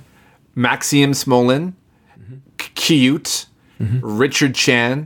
[0.56, 1.74] Maxim Smolin,
[2.58, 3.46] Q'ute,
[4.02, 5.06] Richard Chan,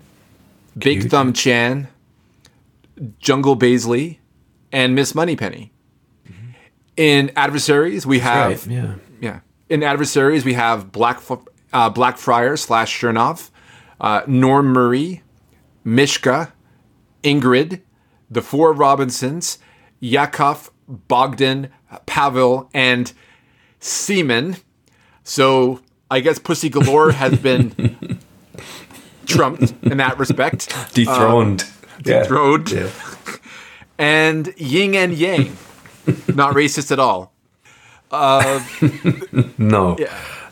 [0.77, 1.11] Big Cute.
[1.11, 1.89] Thumb Chan,
[3.19, 4.19] Jungle Baisley,
[4.71, 5.73] and Miss Moneypenny.
[6.95, 8.73] In adversaries, we have Right?
[8.73, 8.95] Yeah.
[9.19, 9.39] yeah.
[9.67, 11.19] In adversaries, we have Black
[11.75, 13.49] uh, Blackfriar slash Chernov,
[13.99, 15.23] uh, Norm Murray,
[15.83, 16.53] Mishka,
[17.21, 17.81] Ingrid,
[18.31, 19.57] the Four Robinsons,
[19.99, 21.69] Yakov, Bogdan,
[22.05, 23.11] Pavel, and
[23.81, 24.55] Seaman.
[25.25, 28.19] So I guess Pussy Galore has been
[29.25, 30.69] trumped in that respect.
[30.93, 31.65] Dethroned.
[32.05, 32.23] Yeah.
[32.23, 32.71] Dethroned.
[32.71, 32.89] Yeah.
[33.97, 35.55] And Yin and Yang.
[36.27, 37.31] Not racist at all.
[39.57, 39.95] No.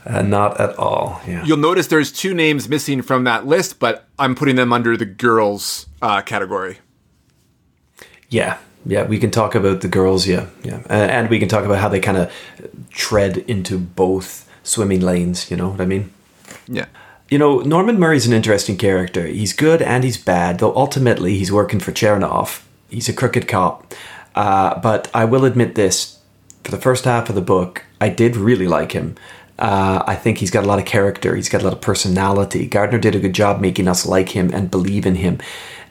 [0.05, 1.21] Uh, not at all.
[1.27, 1.45] Yeah.
[1.45, 5.05] You'll notice there's two names missing from that list, but I'm putting them under the
[5.05, 6.79] girls uh, category.
[8.29, 8.57] Yeah.
[8.85, 9.03] Yeah.
[9.03, 10.27] We can talk about the girls.
[10.27, 10.47] Yeah.
[10.63, 10.81] Yeah.
[10.89, 12.33] Uh, and we can talk about how they kind of
[12.89, 15.49] tread into both swimming lanes.
[15.49, 16.11] You know what I mean?
[16.67, 16.85] Yeah.
[17.29, 19.25] You know, Norman Murray's an interesting character.
[19.25, 22.63] He's good and he's bad, though ultimately he's working for Chernov.
[22.89, 23.93] He's a crooked cop.
[24.35, 26.19] Uh, but I will admit this
[26.63, 29.15] for the first half of the book, I did really like him.
[29.59, 32.65] Uh, I think he's got a lot of character, he's got a lot of personality.
[32.65, 35.39] Gardner did a good job making us like him and believe in him.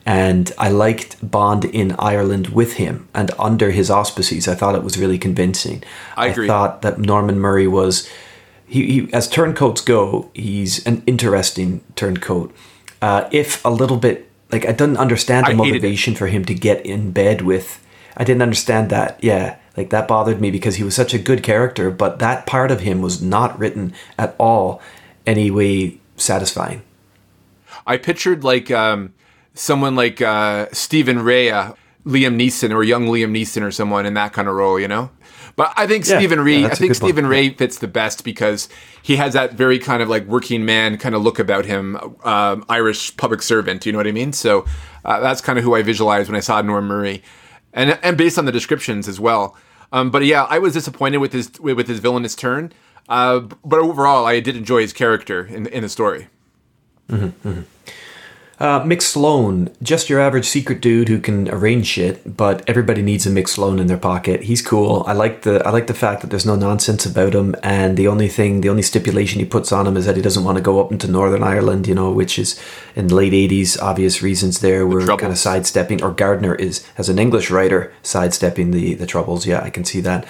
[0.05, 4.49] And I liked Bond in Ireland with him and under his auspices.
[4.49, 5.85] I thought it was really convincing.
[6.17, 6.49] I agree.
[6.49, 8.11] thought that Norman Murray was
[8.67, 12.55] he, he as turncoats go, he's an interesting turncoat.
[13.01, 16.55] Uh, if a little bit like I didn't understand the I motivation for him to
[16.55, 17.85] get in bed with.
[18.17, 19.23] I didn't understand that.
[19.23, 22.71] Yeah, like that bothered me because he was such a good character, but that part
[22.71, 24.83] of him was not written at all
[25.27, 26.83] any way satisfying.
[27.87, 29.15] I pictured like um,
[29.55, 31.73] someone like uh, Stephen Rea, uh,
[32.05, 35.11] Liam Neeson, or young Liam Neeson, or someone in that kind of role, you know.
[35.57, 36.95] But I think Yeah, Stephen Rea, yeah, I think.
[36.95, 38.69] Stephen Rea fits the best because
[39.03, 42.65] he has that very kind of like working man kind of look about him, um,
[42.69, 43.85] Irish public servant.
[43.85, 44.33] You know what I mean?
[44.33, 44.65] So
[45.05, 47.23] uh, that's kind of who I visualized when I saw Norm Murray,
[47.73, 49.57] and and based on the descriptions as well.
[49.93, 52.73] Um, but yeah, I was disappointed with his with his villainous turn.
[53.09, 56.29] Uh, but overall, I did enjoy his character in in the story.
[58.63, 63.27] Uh, Mick Sloan, just your average secret dude who can arrange shit, but everybody needs
[63.27, 64.45] a Mick Sloan in their pocket.
[64.45, 65.03] He's cool.
[65.05, 68.07] I like the I like the fact that there's no nonsense about him, and the
[68.07, 70.63] only thing, the only stipulation he puts on him is that he doesn't want to
[70.63, 72.57] go up into Northern Ireland, you know, which is
[72.95, 73.83] in the late '80s.
[73.83, 74.87] Obvious reasons there.
[74.87, 79.45] We're kind of sidestepping, or Gardner is as an English writer sidestepping the the troubles.
[79.45, 80.25] Yeah, I can see that.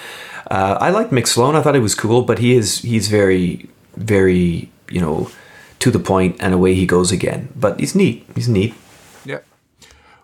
[0.49, 1.55] Uh, I like Mick Sloan.
[1.55, 5.29] I thought he was cool, but he is he's very very you know
[5.83, 7.49] to the point, and away he goes again.
[7.55, 8.25] But he's neat.
[8.35, 8.73] He's neat.
[9.25, 9.39] Yeah.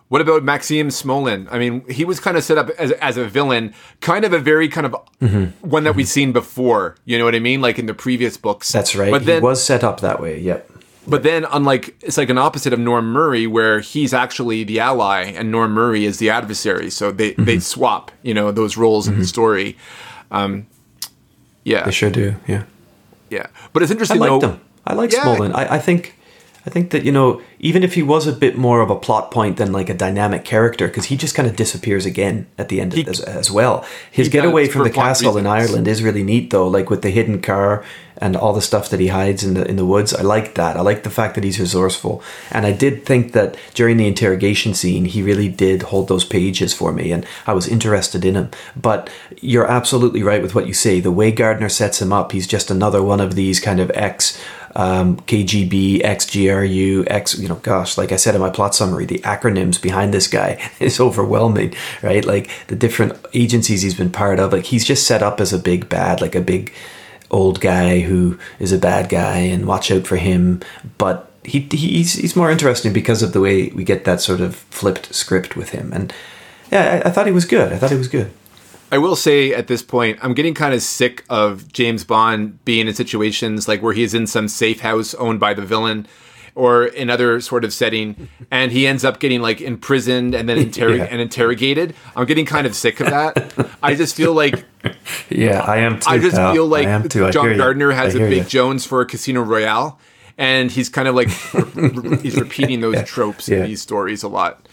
[0.08, 1.46] What about Maxim Smolin?
[1.52, 4.38] I mean, he was kind of set up as, as a villain, kind of a
[4.38, 5.68] very kind of Mm-hmm.
[5.68, 6.96] one that we've seen before.
[7.04, 7.60] You know what I mean?
[7.60, 8.72] Like in the previous books.
[8.72, 9.10] That's right.
[9.10, 10.40] But then, he was set up that way.
[10.40, 10.70] Yep.
[11.06, 15.24] but then, unlike it's like an opposite of Norm Murray, where he's actually the ally
[15.24, 16.88] and Norm Murray is the adversary.
[16.90, 17.44] So they Mm-hmm.
[17.44, 18.10] they swap.
[18.22, 19.76] You know those roles in the story.
[20.30, 20.66] Um,
[21.64, 22.34] yeah, They sure do.
[22.48, 22.64] Yeah.
[23.28, 23.46] yeah.
[23.74, 24.40] But it's I interesting though.
[24.40, 24.60] him.
[24.86, 25.20] I like Yeah.
[25.24, 25.54] Smolin.
[25.54, 26.14] I, I think
[26.66, 29.30] I think that you know, even if he was a bit more of a plot
[29.30, 32.80] point than like a dynamic character, because he just kind of disappears again at the
[32.82, 33.84] end He- as, as well.
[34.10, 35.46] His getaway from the plot castle in.
[35.46, 36.68] Ireland is really neat, though.
[36.68, 37.82] Like with the hidden car
[38.18, 40.12] and all the stuff that he hides in the in the woods.
[40.12, 40.76] I like that.
[40.76, 44.74] I like the fact that he's resourceful, and I did think that during the interrogation
[44.74, 48.50] scene, he really did hold those pages for me, and I was interested in him.
[48.76, 49.08] But
[49.40, 51.00] you're absolutely right with what you say.
[51.00, 54.38] The way Gardner sets him up, he's just another one of these kind of ex
[54.74, 59.18] um, KGB, XGRU, X, you know, gosh, like I said in my plot summary, the
[59.20, 62.24] acronyms behind this guy is overwhelming, right?
[62.24, 65.58] Like the different agencies he's been part of, like he's just set up as a
[65.58, 66.72] big bad, like a big
[67.30, 70.60] old guy who is a bad guy and watch out for him.
[70.98, 74.56] But he, he's, he's more interesting because of the way we get that sort of
[74.56, 75.92] flipped script with him.
[75.92, 76.12] And
[76.70, 77.72] yeah, I, I thought he was good.
[77.72, 78.30] I thought he was good.
[78.92, 82.88] I will say at this point, I'm getting kind of sick of James Bond being
[82.88, 86.06] in situations like where he's in some safe house owned by the villain
[86.56, 90.58] or in other sort of setting and he ends up getting like imprisoned and then
[90.66, 91.04] interrog- Yeah.
[91.04, 91.94] and interrogated.
[92.16, 93.54] I'm getting kind of sick of that.
[93.82, 94.64] I just feel like
[95.28, 96.10] Yeah, I am too.
[96.10, 96.52] I just pal.
[96.52, 97.20] feel like I am too.
[97.20, 97.56] I hear John.
[97.56, 98.44] Gardner has a Big you.
[98.44, 100.00] Jones for a Casino Royale
[100.36, 101.28] and he's kind of like
[102.22, 103.58] he's repeating those tropes Yeah.
[103.58, 104.66] in these stories a lot.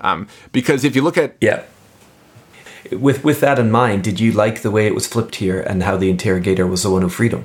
[0.00, 1.62] Um, because if you look at Yeah.
[2.90, 5.82] With with that in mind, did you like the way it was flipped here and
[5.82, 7.44] how the interrogator was the one who freed him?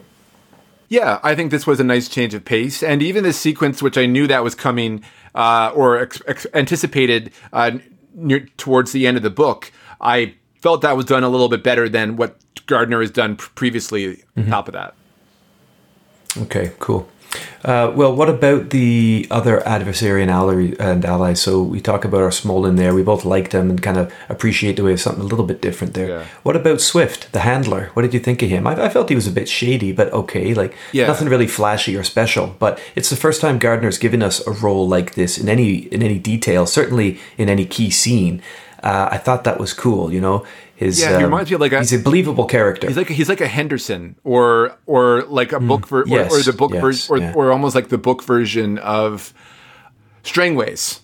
[0.89, 3.97] Yeah, I think this was a nice change of pace, and even this sequence, which
[3.97, 5.04] I knew that was coming
[5.36, 7.71] uh, or ex- ex- anticipated uh,
[8.13, 11.62] near towards the end of the book, I felt that was done a little bit
[11.62, 14.23] better than what Gardner has done pr- previously.
[14.38, 14.93] On top of that,
[16.43, 17.10] Okay, cool.
[17.63, 21.41] Uh, well, what about the other adversary and ally and allies?
[21.41, 22.93] So we talk about our small Smolin there.
[22.93, 25.62] We both liked them and kind of appreciate the way of something a little bit
[25.62, 26.08] different there.
[26.10, 26.26] Yeah.
[26.43, 27.89] What about Swift, the handler?
[27.93, 28.65] What did you think of him?
[28.65, 30.54] I, I felt he was a bit shady, but okay.
[30.54, 31.08] Like Yeah.
[31.08, 32.56] nothing really flashy or special.
[32.60, 36.02] But it's the first time Gardner's given us a role like this in any in
[36.04, 36.65] any detail.
[36.65, 38.41] Certainly in any key scene.
[38.84, 40.13] Uh, I thought that was cool.
[40.13, 40.46] You know,
[40.77, 42.87] his Yeah, he reminds me of like a- he's a believable character.
[42.87, 46.53] he's like he's like a Henderson or or like a book ver- or, or the
[46.55, 47.33] book yes, version or, yeah.
[47.33, 49.33] or almost like the book version of
[50.23, 51.01] Strangways.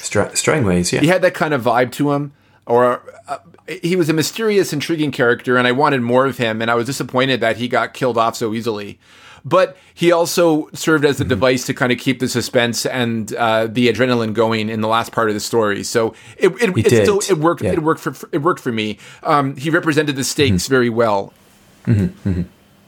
[0.00, 1.00] Stra- Strangways, yeah.
[1.00, 2.32] he had that kind of vibe to him
[2.66, 3.38] or uh,
[3.82, 6.86] he was a mysterious intriguing character and i wanted more of him and i was
[6.86, 8.98] disappointed that he got killed off so easily
[9.44, 11.28] but he also served as a Mm-hmm.
[11.28, 15.12] device to kind of keep the suspense and uh, the adrenaline going in the last
[15.12, 15.82] part of the story.
[15.84, 17.72] So it it, it still it worked yeah.
[17.72, 18.98] it worked for it worked for me.
[19.22, 20.70] Um, he represented the stakes Mm-hmm.
[20.70, 21.32] very well.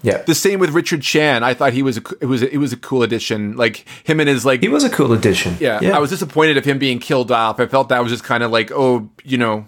[0.03, 0.23] yeah.
[0.23, 1.43] The same with Richard Chan.
[1.45, 3.57] I thought he was a, it was a, it was a cool addition.
[3.57, 5.57] Like him and his like He was a cool addition.
[5.61, 7.61] yeah, I was disappointed of him being killed off.
[7.61, 9.67] I felt that was just kind of like, oh, you know,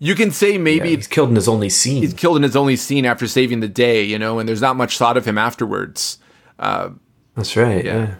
[0.00, 2.02] you can say maybe Yeah, he's killed in his only scene.
[2.02, 4.74] he's killed in his only scene after saving the day, you know, and there's not
[4.76, 6.18] much thought of him afterwards.
[6.58, 6.90] Uh,
[7.36, 7.84] That's right.
[7.84, 8.14] Yeah.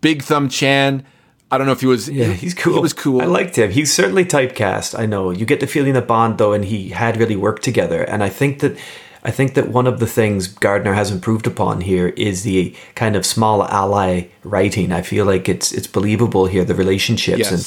[0.00, 1.04] Big Thumb Chan,
[1.50, 2.08] I don't know if he was.
[2.10, 2.74] Yeah, he's cool.
[2.74, 3.22] He was cool.
[3.22, 3.70] I liked him.
[3.70, 4.98] He's certainly typecast.
[4.98, 5.30] I know.
[5.30, 8.02] You get the feeling that Bond though, and he had really worked together.
[8.02, 8.76] And I think that,
[9.28, 13.14] I think that one of the things Gardner has improved upon here is the kind
[13.16, 14.10] of small ally
[14.42, 14.90] writing.
[14.90, 17.52] I feel like it's it's believable here the relationships, Yes.
[17.52, 17.64] and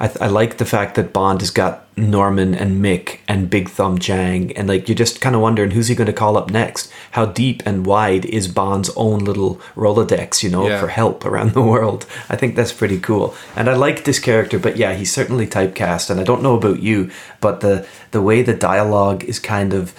[0.00, 3.96] I, I like the fact that Bond has got Norman and Mick and Big Thumb
[4.06, 6.90] Chan, and like you're just kind of wondering who's he going to call up next.
[7.12, 10.80] How deep and wide is Bond's own little Rolodex, you know, Yeah.
[10.80, 12.06] for help around the world.
[12.28, 13.26] I think that's pretty cool.
[13.54, 16.10] And I like this character, but yeah, he's certainly typecast.
[16.10, 19.92] And I don't know about you, but the the way the dialogue is kind of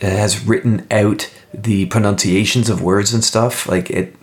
[0.00, 4.14] has written out the pronunciations of words and stuff, like it.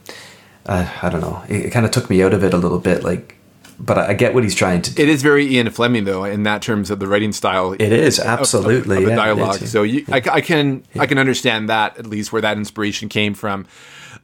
[0.65, 1.43] Uh, I don't know.
[1.47, 3.35] It, it kind of took me out of it a little bit, like.
[3.79, 5.03] But I, I get what he's trying to do.
[5.03, 7.73] it is very Ian Fleming though, in that terms of the writing style.
[7.73, 9.59] It is of- of- absolutely of, the yeah, dialogue.
[9.59, 13.35] So you, I, I can I can understand that at least where that inspiration came
[13.35, 13.67] from.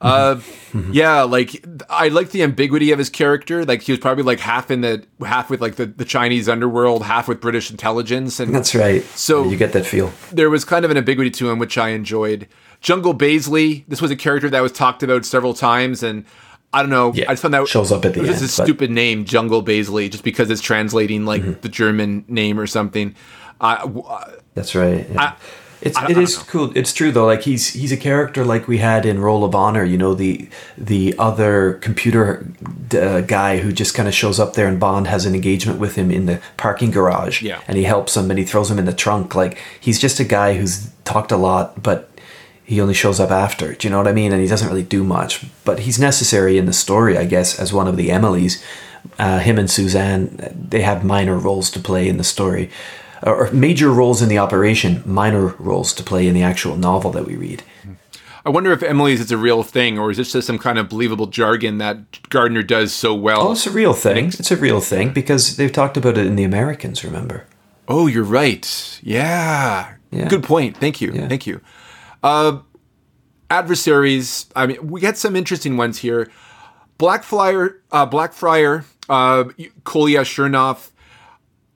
[0.04, 0.36] Uh,
[0.74, 0.92] Mm-hmm.
[0.92, 3.64] yeah, like I like the ambiguity of his character.
[3.64, 7.04] Like he was probably like half in the half with like the, the Chinese underworld,
[7.04, 9.04] half with British intelligence, and That's right.
[9.16, 10.12] So- you get that feel.
[10.32, 12.48] there was kind of an ambiguity to him, which I enjoyed.
[12.82, 16.26] Jungle Baisley, this was a character that was talked about several times, and
[16.74, 17.14] I don't know.
[17.14, 19.26] Yeah, I just found that shows up at the end, just a but- stupid name,
[19.26, 21.62] Jungle Baisley, just because it's translating like Mm-hmm.
[21.62, 23.14] the German name or something.
[23.62, 25.08] I, w- uh, That's right.
[25.08, 25.22] yeah.
[25.22, 25.36] I-
[25.84, 26.72] it's I- it I is cool.
[26.76, 27.26] It's true though.
[27.26, 29.84] Like he's he's a character like we had in Role of Honour.
[29.84, 32.46] You know the the other computer
[32.94, 35.96] uh, guy who just kind of shows up there and Bond has an engagement with
[35.96, 37.42] him in the parking garage.
[37.42, 37.60] Yeah.
[37.68, 39.36] and he helps him and he throws him in the trunk.
[39.36, 42.10] Like he's just a guy who's talked a lot, but
[42.66, 43.74] he only shows up after.
[43.74, 44.32] Do you know what I mean?
[44.32, 47.74] And he doesn't really do much, but he's necessary in the story, I guess, as
[47.74, 48.64] one of the Emilys.
[49.20, 50.38] Uh, him and Suzanne,
[50.70, 52.70] they have minor roles to play in the story,
[53.24, 57.12] or or major roles in the operation, minor roles to play in the actual novel
[57.12, 57.64] that we read.
[58.46, 60.90] I wonder if Emily's is a real thing, or is this just some kind of
[60.90, 63.48] believable jargon that Gardner does so well?
[63.48, 64.28] Oh, it's a real thing.
[64.28, 67.06] It's a real thing because they've talked about it in the Americans.
[67.06, 67.46] Remember?
[67.88, 69.00] Oh, you're right.
[69.02, 69.94] Yeah.
[70.12, 70.28] Yeah.
[70.28, 70.76] Good point.
[70.76, 71.14] Thank you.
[71.14, 71.28] Yeah.
[71.30, 71.62] Thank you.
[72.22, 72.60] Uh,
[73.50, 74.48] adversaries.
[74.56, 76.30] I mean, we get some interesting ones here.
[77.00, 79.46] Blackfriar, uh, Blackfriar, uh,
[79.86, 80.92] Kolya Chernov.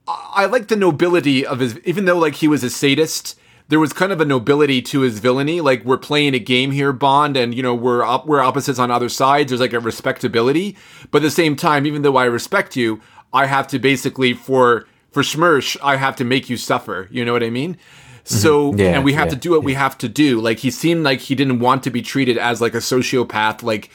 [0.07, 3.39] I, like the nobility of his, even though like he was a sadist.
[3.69, 5.59] There was kind of a nobility to his villainy.
[5.59, 8.91] Like we're playing a game here, Bond, and you know we're op- we're opposites on
[8.91, 9.49] other sides.
[9.49, 10.77] There's like a respectability,
[11.11, 13.01] but at the same time, even though I respect you,
[13.33, 17.09] I have to basically for for Smersh, I have to make you suffer.
[17.11, 17.73] You know what I mean?
[17.73, 18.35] Mm-hmm.
[18.35, 20.39] So Yeah, and we have yeah, to do what we have to do.
[20.39, 23.63] Like he seemed like he didn't want to be treated as like a sociopath.
[23.63, 23.89] Like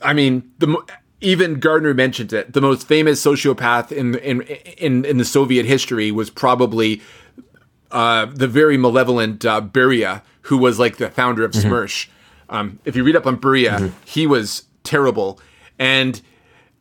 [0.00, 0.82] I mean, the
[1.22, 2.52] even Gardner mentioned it.
[2.52, 7.00] The most famous sociopath in in in, in the Soviet history was probably
[7.90, 12.08] uh, the very malevolent uh, Beria, who was like the founder of Smersh.
[12.48, 15.40] Um, if you read up on Beria, he was terrible,
[15.78, 16.20] and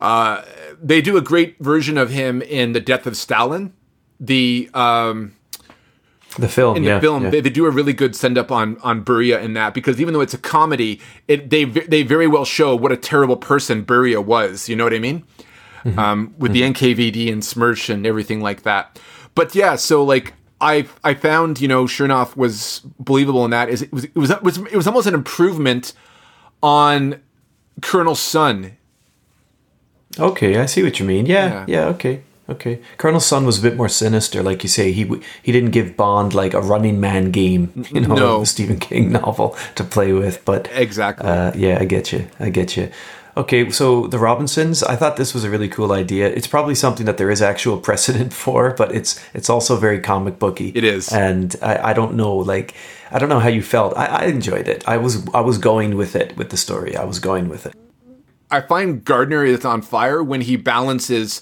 [0.01, 0.43] uh,
[0.81, 3.73] they do a great version of him in the Death of Stalin.
[4.19, 5.35] The um,
[6.37, 6.77] The film.
[6.77, 7.29] in yeah, the film, yeah.
[7.29, 10.13] they, they do a really good send up on on Beria in that because even
[10.13, 14.23] though it's a comedy, it they they very well show what a terrible person Beria
[14.23, 14.69] was.
[14.69, 15.25] You know what I mean?
[15.83, 15.99] Mm-hmm.
[15.99, 18.99] Um, with the NKVD and Smersh and everything like that.
[19.35, 23.67] But yeah, so like I I found you know Chernov was believable in that.
[23.67, 25.93] Is it was it was it was, it was almost an improvement
[26.63, 27.19] on
[27.81, 28.77] Colonel Sun.
[30.19, 31.25] Okay, I see what you mean.
[31.25, 31.65] Yeah, Yeah.
[31.67, 32.21] yeah, okay,
[32.51, 32.79] okay.
[32.97, 34.91] Colonel Sun was a bit more sinister, like you say.
[34.91, 35.03] He
[35.43, 38.43] he didn't give Bond like a Running Man game, you know, No.
[38.43, 40.43] Stephen King novel to play with.
[40.45, 41.27] But Exactly.
[41.29, 42.27] uh, yeah, I get you.
[42.39, 42.89] I get you.
[43.37, 44.83] Okay, so the Robinsons.
[44.83, 46.27] I thought this was a really cool idea.
[46.27, 50.37] It's probably something that there is actual precedent for, but it's it's also very comic
[50.37, 50.71] booky.
[50.75, 51.07] It is.
[51.13, 52.73] and I, I don't know, like
[53.09, 53.95] I don't know how you felt.
[53.95, 54.83] I, I enjoyed it.
[54.87, 56.97] I was I was going with it with the story.
[56.97, 57.73] I was going with it.
[58.53, 61.41] I find Gardner is on fire when he balances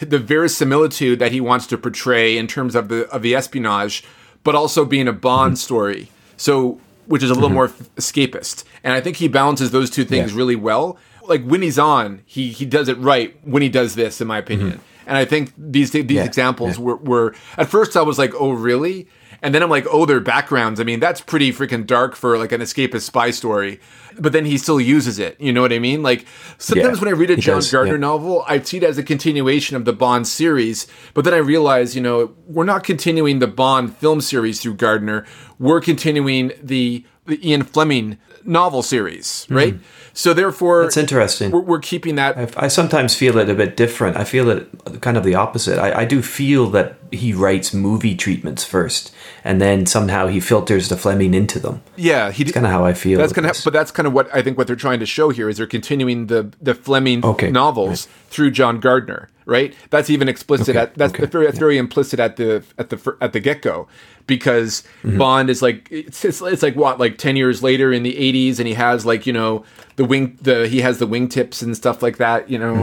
[0.00, 4.04] the verisimilitude that he wants to portray in terms of the of the espionage,
[4.44, 5.56] but also being a Bond mm-hmm.
[5.56, 6.08] story.
[6.36, 7.54] So, which is a little mm-hmm.
[7.56, 10.38] more escapist, and I think he balances those two things Yeah.
[10.38, 10.98] really well.
[11.26, 13.36] Like when he's on, he he does it right.
[13.44, 15.08] When he does this, in my opinion, mm-hmm.
[15.08, 16.84] and I think these these Yeah, examples yeah.
[16.84, 19.08] were, were at first I was like, oh really.
[19.42, 20.80] And then I'm like, oh, their backgrounds.
[20.80, 23.80] I mean, that's pretty freaking dark for like an escapist spy story.
[24.18, 25.40] But then he still uses it.
[25.40, 26.02] You know what I mean?
[26.02, 26.26] Like
[26.58, 28.00] sometimes Yeah, when I read a John does, Gardner yeah.
[28.00, 30.88] novel, I see it as a continuation of the Bond series.
[31.14, 35.24] But then I realize, you know, we're not continuing the Bond film series through Gardner.
[35.58, 39.74] We're continuing the, the Ian Fleming novel series, right?
[40.14, 41.00] So therefore, Mm-hmm.
[41.00, 41.50] Interesting.
[41.52, 42.36] We're, we're keeping that.
[42.36, 44.16] I, I sometimes feel it a bit different.
[44.16, 44.68] I feel it
[45.00, 45.78] kind of the opposite.
[45.78, 49.12] I, I do feel that he writes movie treatments first,
[49.44, 51.82] and then somehow he filters the Fleming into them.
[51.96, 52.44] yeah, he.
[52.44, 53.18] Kind of how I feel.
[53.18, 55.30] That's kind of, but that's kind of what I think what they're trying to show
[55.30, 59.74] here is they're continuing the the Fleming Okay, novels through John Gardner, right?
[59.90, 63.16] That's even explicit Okay, at that's okay, very, that's very implicit at the at the
[63.20, 63.88] at the get go,
[64.26, 65.18] because Mm-hmm.
[65.18, 68.58] Bond is like it's, it's it's like what like ten years later in the eighties,
[68.60, 69.64] and he has like you know
[69.96, 72.74] the wing the he has the wingtips and stuff like that, you know,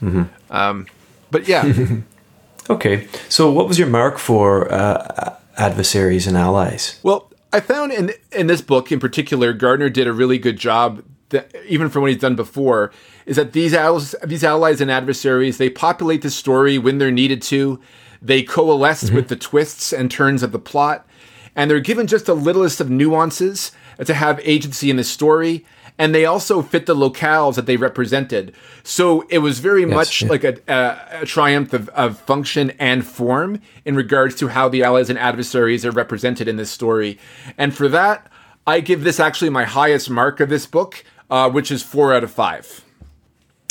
[0.00, 0.18] Mm-hmm.
[0.18, 0.86] and um,
[1.30, 1.72] but yeah,
[2.70, 7.00] Okay, so what was your mark for uh, adversaries and allies?
[7.02, 11.02] Well, I found in in this book in particular, Gardner did a really good job.
[11.30, 12.90] That, even from what he's done before,
[13.26, 17.42] is that these allies, these allies and adversaries, they populate the story when they're needed
[17.42, 17.80] to.
[18.22, 19.16] They coalesce mm-hmm.
[19.16, 21.06] with the twists and turns of the plot,
[21.54, 23.72] and they're given just the littlest of nuances
[24.04, 25.64] to have agency in the story.
[26.00, 28.54] And they also fit the locales that they represented.
[28.84, 30.28] So it was very much yeah.
[30.28, 34.84] like a, a, a triumph of, of function and form in regards to how the
[34.84, 37.18] allies and adversaries are represented in this story.
[37.58, 38.30] And for that,
[38.64, 42.24] I give this actually my highest mark of this book, uh, which is four out
[42.24, 42.84] of five.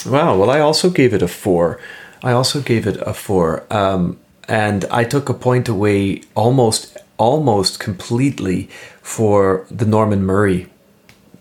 [0.06, 0.38] Wow.
[0.38, 1.80] Well, I also gave it a four.
[2.24, 7.80] I also gave it a four, um, and I took a point away almost, almost
[7.80, 8.70] completely
[9.02, 10.68] for the Norman Murray,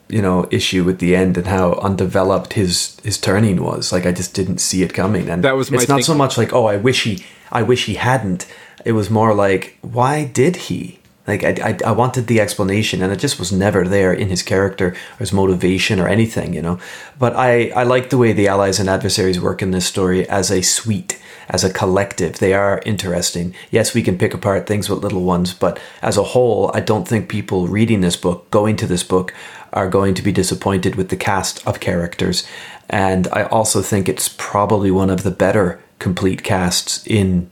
[0.08, 3.90] you know, issue at the end and how undeveloped his his turning was.
[3.92, 6.36] Like I just didn't see it coming, and That was my It's not so much
[6.36, 8.46] like, oh, I wish he, I wish he hadn't.
[8.84, 10.98] It was more like, why did he?
[11.26, 14.42] Like I, I, I wanted the explanation, and it just was never there in his
[14.42, 16.78] character or his motivation or anything, you know.
[17.18, 20.50] But I, I like the way the allies and adversaries work in this story as
[20.50, 22.38] a suite, as a collective.
[22.38, 23.54] They are interesting.
[23.70, 27.08] Yes, we can pick apart things with little ones, but as a whole, I don't
[27.08, 29.34] think people reading this book, going to this book,
[29.72, 32.46] are going to be disappointed with the cast of characters.
[32.88, 37.50] And I also think it's probably one of the better complete casts in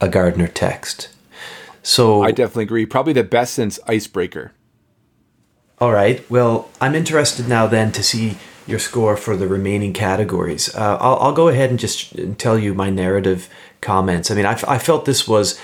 [0.00, 1.08] a Gardner text.
[1.82, 2.86] So I definitely agree.
[2.86, 4.52] Probably the best since Icebreaker.
[5.78, 6.28] All right.
[6.30, 10.72] Well, I'm interested now then to see your score for the remaining categories.
[10.74, 13.48] Uh, I'll, I'll go ahead and just tell you my narrative
[13.80, 14.30] comments.
[14.30, 15.60] I mean, I, I felt this was.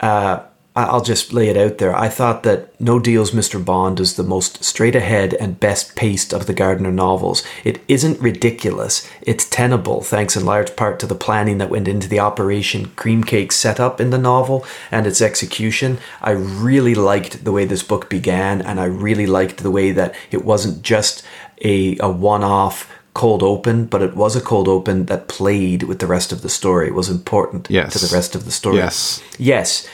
[0.00, 0.40] Uh,
[0.76, 1.96] I'll just lay it out there.
[1.96, 3.62] I thought that No Deal's Mr.
[3.64, 7.42] Bond is the most straight ahead and best paced of the Gardner novels.
[7.64, 12.08] It isn't ridiculous, it's tenable, thanks in large part to the planning that went into
[12.08, 15.98] the Operation Cream Cake setup in the novel and its execution.
[16.20, 20.14] I really liked the way this book began, and I really liked the way that
[20.30, 21.22] it wasn't just
[21.64, 26.00] a, a one off cold open, but it was a cold open that played with
[26.00, 26.88] the rest of the story.
[26.88, 27.94] It was important Yes.
[27.94, 28.76] to the rest of the story.
[28.76, 29.22] Yes.
[29.38, 29.88] Yes.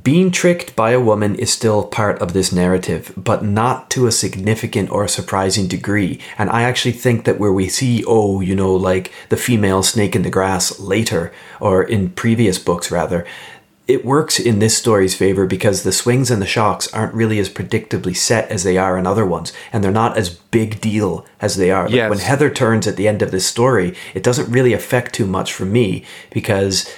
[0.00, 4.12] Being tricked by a woman is still part of this narrative, but not to a
[4.12, 6.20] significant or surprising degree.
[6.38, 10.14] And I actually think that where we see, oh, you know, like the female snake
[10.14, 13.26] in the grass later, or in previous books rather,
[13.88, 17.48] it works in this story's favor because the swings and the shocks aren't really as
[17.48, 21.56] predictably set as they are in other ones, and they're not as big deal as
[21.56, 21.86] they are.
[21.86, 22.10] Like Yes.
[22.10, 25.52] when Heather turns at the end of this story, it doesn't really affect too much
[25.52, 26.88] for me because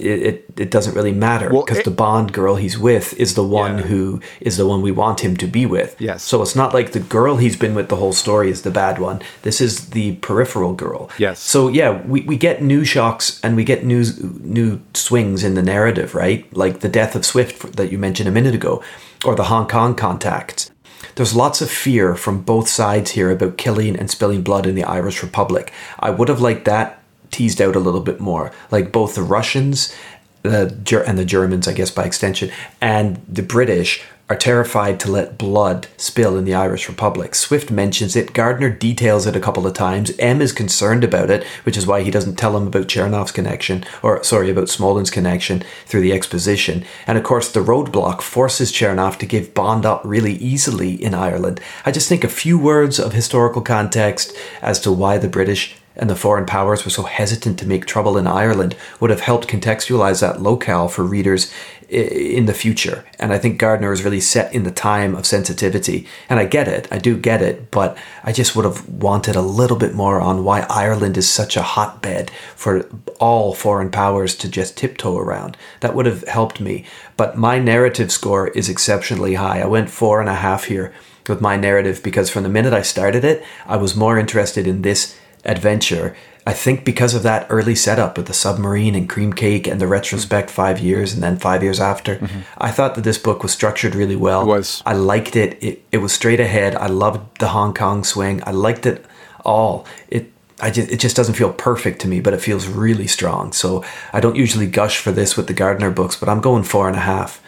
[0.00, 3.78] it, it, doesn't really matter because it- the Bond girl he's with is the one
[3.78, 3.84] Yeah.
[3.84, 5.96] who is the one we want him to be with.
[6.00, 6.22] Yes.
[6.22, 8.98] So it's not like the girl he's been with the whole story is the bad
[8.98, 9.20] one.
[9.42, 11.10] This is the peripheral girl.
[11.18, 11.38] Yes.
[11.40, 14.04] So yeah, we, we get new shocks and we get new
[14.40, 16.44] new swings in the narrative, right?
[16.56, 18.82] Like the death of Swift that you mentioned a minute ago,
[19.24, 20.70] or the Hong Kong contacts.
[21.16, 24.84] There's lots of fear from both sides here about killing and spilling blood in the
[24.84, 25.72] Irish Republic.
[25.98, 26.99] I would have liked that
[27.30, 28.52] teased out a little bit more.
[28.70, 29.94] Like both the Russians
[30.42, 32.50] the and the Germans, I guess by extension,
[32.80, 37.34] and the British are terrified to let blood spill in the Irish Republic.
[37.34, 40.12] Swift mentions it, Gardner details it a couple of times.
[40.20, 43.84] M is concerned about it, which is why he doesn't tell him about Chernov's connection,
[44.04, 46.84] or sorry, about Smolin's connection through the exposition.
[47.08, 51.60] And of course, the roadblock forces Chernov to give Bond up really easily in Ireland.
[51.84, 56.08] I just think a few words of historical context as to why the British and
[56.08, 60.22] the foreign powers were so hesitant to make trouble in Ireland would have helped contextualize
[60.22, 61.52] that locale for readers
[61.90, 63.04] in the future.
[63.18, 66.06] And I think Gardner is really set in the time of sensitivity.
[66.30, 69.42] And I get it, I do get it, but I just would have wanted a
[69.42, 72.88] little bit more on why Ireland is such a hotbed for
[73.18, 75.58] all foreign powers to just tiptoe around.
[75.80, 76.86] That would have helped me.
[77.18, 79.60] But my narrative score is exceptionally high.
[79.60, 80.94] I went four and a half here
[81.28, 84.80] with my narrative because from the minute I started it, I was more interested in
[84.82, 86.16] this adventure.
[86.46, 89.86] I think because of that early setup with the submarine and cream cake and the
[89.86, 92.18] retrospect five years and then five years after,
[92.58, 94.42] I thought that this book was structured really well.
[94.42, 94.82] It was.
[94.86, 95.62] I liked it.
[95.62, 96.74] It it was straight ahead.
[96.74, 98.42] I loved the Hong Kong swing.
[98.46, 99.04] I liked it
[99.44, 99.86] all.
[100.08, 100.32] It
[100.62, 103.52] I just, it just doesn't feel perfect to me, but it feels really strong.
[103.52, 106.86] So I don't usually gush for this with the Gardner books, but I'm going four
[106.86, 107.42] and a half.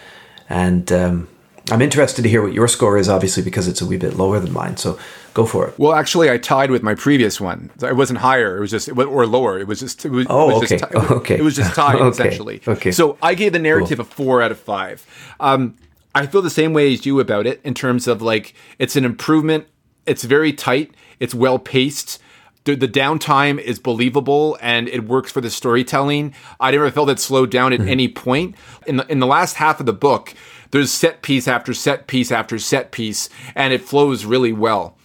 [0.48, 1.28] And um,
[1.72, 4.38] I'm interested to hear what your score is, obviously, because it's a wee bit lower
[4.38, 4.76] than mine.
[4.76, 4.98] So
[5.34, 5.78] go for it.
[5.78, 7.70] Well, actually, I tied with my previous one.
[7.82, 8.56] It wasn't higher.
[8.58, 9.58] It was just, or lower.
[9.58, 10.94] It was just, it was, Oh, it was just okay.
[10.94, 11.38] it was- Okay.
[11.38, 12.08] It was just tied, Okay.
[12.08, 12.60] essentially.
[12.68, 12.92] Okay.
[12.92, 15.06] So I gave the narrative a four out of five.
[15.40, 15.76] Um,
[16.14, 19.04] I feel the same way as you about it in terms of like, it's an
[19.04, 19.66] improvement.
[20.04, 20.92] It's very tight.
[21.20, 22.20] It's well paced.
[22.64, 26.34] The, the downtime is believable and it works for the storytelling.
[26.60, 27.88] I never felt it slowed down at Mm-hmm.
[27.88, 28.54] any point.
[28.86, 30.34] In the, in the last half of the book,
[30.70, 34.96] there's set piece after set piece after set piece, and it flows really well.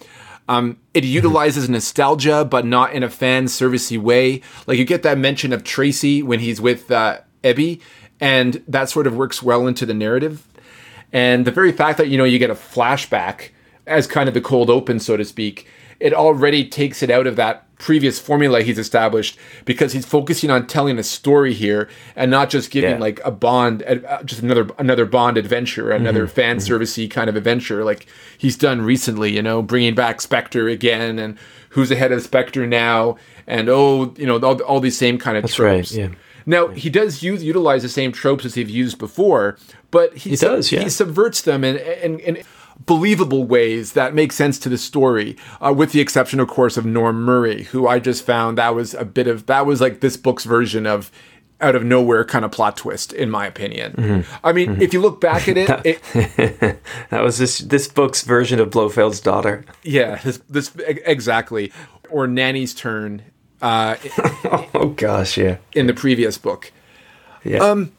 [0.48, 4.40] Um, it utilizes nostalgia, but not in a fan servicey way.
[4.66, 7.80] Like you get that mention of Tracy when he's with uh, Ebby,
[8.20, 10.46] and that sort of works well into the narrative.
[11.12, 13.50] And the very fact that you know you get a flashback
[13.86, 15.66] as kind of the cold open, so to speak,
[16.00, 20.66] it already takes it out of that previous formula he's established because he's focusing on
[20.66, 22.98] telling a story here and not just giving Yeah.
[22.98, 26.34] like a Bond, uh, uh just another another Bond adventure, another mm-hmm.
[26.34, 26.74] fan mm-hmm.
[26.74, 29.32] servicey kind of adventure like he's done recently.
[29.32, 31.38] You know, bringing back Spectre again and
[31.70, 35.44] who's ahead of Spectre now, and oh, you know, all, all these same kind of
[35.44, 35.94] That's right, tropes.
[35.94, 36.08] yeah.
[36.46, 39.56] Now he does use utilize the same tropes as he's used before,
[39.90, 40.82] but he, sub- does, yeah.
[40.82, 42.42] he subverts them and and, in
[42.86, 45.36] believable ways that make sense to the story.
[45.60, 48.94] Uh, with the exception, of course, of Norm Murray, who I just found that was
[48.94, 51.10] a bit of that was like this book's version of
[51.60, 53.92] out of nowhere kind of plot twist, in my opinion.
[53.92, 54.46] Mm-hmm.
[54.46, 55.68] I mean, if you look back at it,
[56.14, 59.64] it That was this this book's version of Blofeld's daughter.
[59.82, 61.72] yeah, this, this exactly,
[62.10, 63.22] or Nanny's turn
[63.60, 63.96] uh,
[64.72, 65.56] Oh gosh, yeah.
[65.74, 66.72] in the previous book.
[67.44, 67.58] Yeah.
[67.58, 67.92] Um,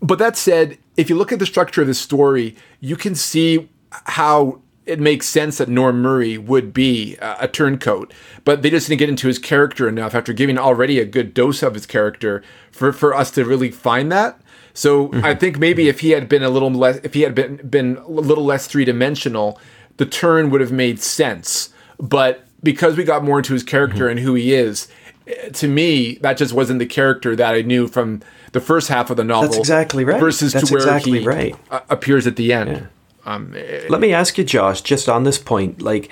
[0.00, 3.68] But that said, if you look at the structure of the story, you can see
[3.90, 8.12] how it makes sense that Norm Murray would be uh, a turncoat.
[8.44, 11.62] But they just didn't get into his character enough after giving already a good dose
[11.62, 14.40] of his character for, for us to really find that.
[14.72, 17.56] So I think maybe if he had been a little less, if he had been
[17.68, 19.60] been a little less three dimensional,
[19.96, 21.70] the turn would have made sense.
[21.98, 24.10] But because we got more into his character Mm-hmm.
[24.10, 24.86] and who he is,
[25.26, 28.22] eh, to me, that just wasn't the character that I knew from
[28.52, 29.48] the first half of the novel.
[29.48, 30.20] That's exactly right.
[30.20, 31.56] Versus That's to where exactly he right.
[31.70, 32.88] uh, appears at the end.
[33.24, 36.08] Um, eh, Let me ask you, Josh, just on this point, like,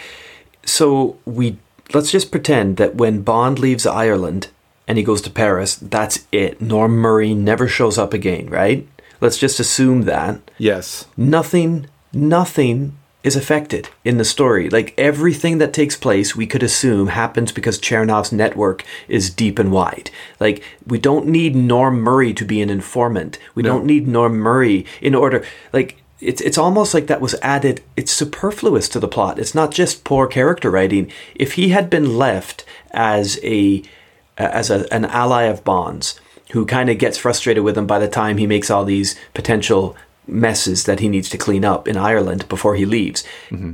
[0.65, 1.59] so we
[1.95, 4.49] let's just pretend that when Bond leaves Ireland
[4.89, 6.61] and he goes to Paris, that's it.
[6.61, 8.87] Norm Murray never shows up again, right?
[9.21, 11.07] Let's just assume that yes.
[11.17, 14.69] nothing, nothing is affected in the story.
[14.71, 19.73] Like everything that takes place, we could assume happens because Chernov's network is deep and
[19.73, 20.11] wide.
[20.39, 23.39] Like we don't need Norm Murray to be an informant.
[23.55, 23.71] We No.
[23.71, 25.45] don't need Norm Murray in order.
[25.73, 27.83] Like it's it's almost like that was added.
[27.97, 29.39] It's superfluous to the plot.
[29.39, 31.11] It's not just poor character writing.
[31.35, 33.83] If he had been left as a
[34.39, 36.21] as a, an ally of Bond's
[36.53, 39.97] who kind of gets frustrated with him by the time he makes all these potential
[40.29, 43.25] messes that he needs to clean up in Ireland before he leaves.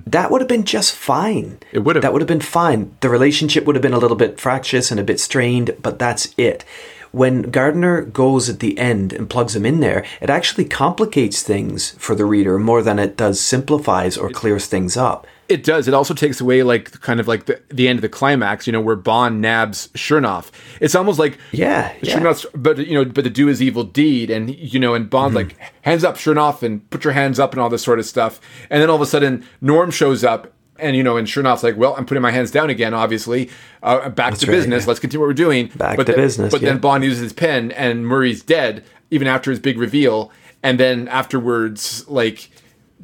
[0.06, 1.44] That would have been just fine.
[1.44, 1.76] Mm-hmm.
[1.76, 2.02] It would have.
[2.02, 2.94] That would have been fine.
[3.00, 6.34] The relationship would have been a little bit fractious and a bit strained, but that's
[6.36, 6.64] it.
[7.12, 11.90] When Gardner goes at the end and plugs him in there, it actually complicates things
[11.98, 15.26] for the reader more than it does simplifies or clears things up.
[15.48, 15.86] It does.
[15.86, 18.72] It also takes away like kind of like the, the end of the climax, you
[18.72, 20.50] know, where Bond nabs Chernov.
[20.80, 22.34] It's almost like Yeah, yeah.
[22.54, 25.48] But you know, but to do his evil deed, and you know, and Bond Mm-hmm.
[25.48, 28.40] like hands up, Chernov, and put your hands up, and all this sort of stuff.
[28.70, 30.50] And then all of a sudden, Norm shows up,
[30.82, 32.92] and you know, and sure Chernov's like, well, I'm putting my hands down again.
[32.94, 33.48] Obviously,
[33.82, 34.82] uh, back to right, business.
[34.84, 34.88] yeah.
[34.88, 35.68] Let's continue what we're doing.
[35.76, 36.70] Back but to then- business, But yeah.
[36.70, 40.30] then Bond uses his pen, and Murray's dead even after his big reveal.
[40.62, 42.50] And then afterwards, like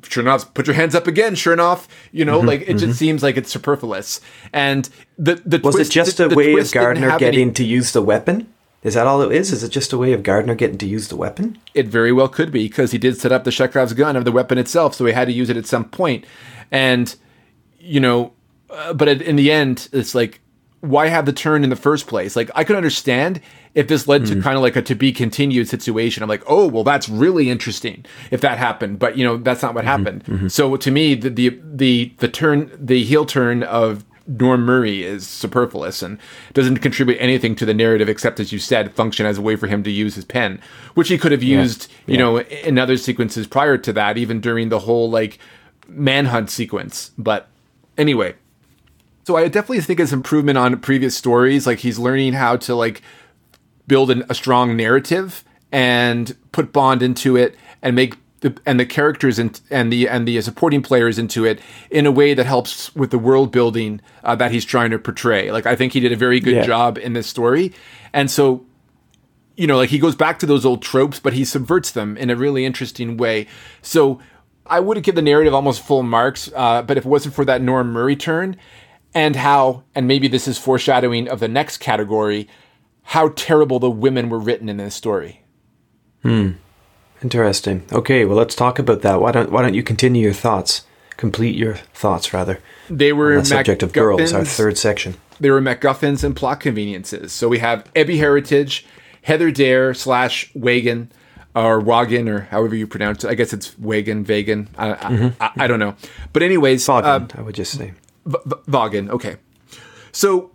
[0.02, 3.36] Chernov's put your hands up again, Sure enough, You know, like it just seems like
[3.36, 4.20] it's superfluous.
[4.52, 7.20] And the the Mm-hmm, Was twist, it just the- a the way of Gardner have
[7.22, 8.46] any- getting to use the weapon?
[8.84, 9.50] Is that all it is?
[9.52, 11.58] Is it just a way of Gardner getting to use the weapon?
[11.74, 14.30] It very well could be because he did set up the Chekhov's gun of the
[14.30, 16.24] weapon itself, so he had to use it at some point.
[16.70, 17.14] And
[17.88, 18.32] you know,
[18.70, 20.40] uh, but in the end, it's like,
[20.80, 22.36] why have the turn in the first place?
[22.36, 23.40] Like, I could understand
[23.74, 24.42] if this led to hmm.
[24.42, 26.22] kind of like a to be continued situation.
[26.22, 28.98] I'm like, oh, well, that's really interesting if that happened.
[28.98, 30.04] But you know, that's not what mm-hmm.
[30.04, 30.24] happened.
[30.24, 30.48] Mm-hmm.
[30.48, 35.26] So to me, the, the the the turn, the heel turn of Norm Murray is
[35.26, 36.18] superfluous and
[36.52, 39.66] doesn't contribute anything to the narrative except, as you said, function as a way for
[39.66, 40.60] him to use his pen,
[40.94, 42.20] which he could have used, you yeah.
[42.20, 45.38] know, in other sequences prior to that, even during the whole like
[45.88, 47.10] manhunt sequence.
[47.16, 47.48] But
[47.98, 48.34] anyway,
[49.26, 51.66] so I definitely think it's improvement on previous stories.
[51.66, 53.02] Like he's learning how to like
[53.86, 58.86] build an, a strong narrative and put Bond into it and make the and the
[58.86, 62.94] characters and and the and the supporting players into it in a way that helps
[62.94, 65.50] with the world building uh, that he's trying to portray.
[65.50, 66.64] Like I think he did a very good Yeah.
[66.64, 67.72] job in this story,
[68.12, 68.64] and so
[69.56, 72.30] you know, like he goes back to those old tropes, but he subverts them in
[72.30, 73.48] a really interesting way.
[73.82, 74.20] So
[74.68, 77.62] I would give the narrative almost full marks, uh, but if it wasn't for that
[77.62, 78.56] Norm Murray turn
[79.14, 82.48] and how, and maybe this is foreshadowing of the next category,
[83.02, 85.42] how terrible the women were written in this story.
[86.22, 86.52] Hmm.
[87.22, 87.84] Interesting.
[87.90, 89.20] Okay, well let's talk about that.
[89.20, 90.84] Why don't why don't you continue your thoughts?
[91.16, 92.60] Complete your thoughts rather.
[92.88, 95.16] They were the subject of girls, our third section.
[95.40, 97.32] They were MacGuffins and plot conveniences.
[97.32, 98.86] So we have Ebby Heritage,
[99.22, 101.10] Heather Dare slash Wagon,
[101.58, 103.28] or Wagon, or however you pronounce it.
[103.30, 104.68] I guess it's Wagon, Vagan.
[104.76, 105.94] I, I, I, I don't know.
[106.32, 107.92] But anyways, Fogden, uh, I would just say.
[108.26, 109.10] V- V- Vaughan.
[109.10, 109.36] Okay.
[110.12, 110.50] So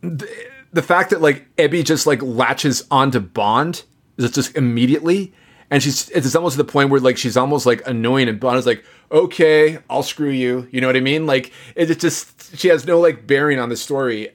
[0.00, 0.28] the,
[0.72, 3.84] the fact that like Ebby just like latches onto Bond
[4.16, 5.32] is just immediately,
[5.70, 8.58] and she's it's almost to the point where like she's almost like annoying, and Bond
[8.58, 10.68] is like, okay, I'll screw you.
[10.70, 11.26] You know what I mean?
[11.26, 14.30] Like it's just she has no like bearing on the story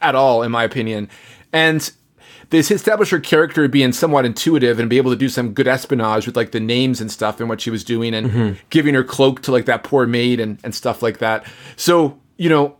[0.00, 1.08] at all, in my opinion,
[1.52, 1.90] and.
[2.50, 6.26] They establish her character being somewhat intuitive and be able to do some good espionage
[6.26, 8.60] with like the names and stuff and what she was doing and mm-hmm.
[8.70, 11.44] giving her cloak to like that poor maid and, and stuff like that.
[11.74, 12.76] So, you know,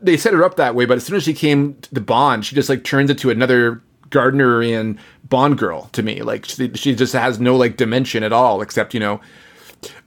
[0.00, 2.46] they set her up that way, but as soon as she came to the Bond,
[2.46, 6.22] she just like turns into another Gardnerian Bond girl to me.
[6.22, 9.20] Like she, she just has no like dimension at all, except you know,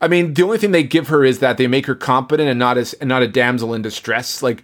[0.02, 2.60] I mean, the only thing they give her is that they make her competent and
[2.60, 4.42] not as and not a damsel in distress.
[4.42, 4.64] Like,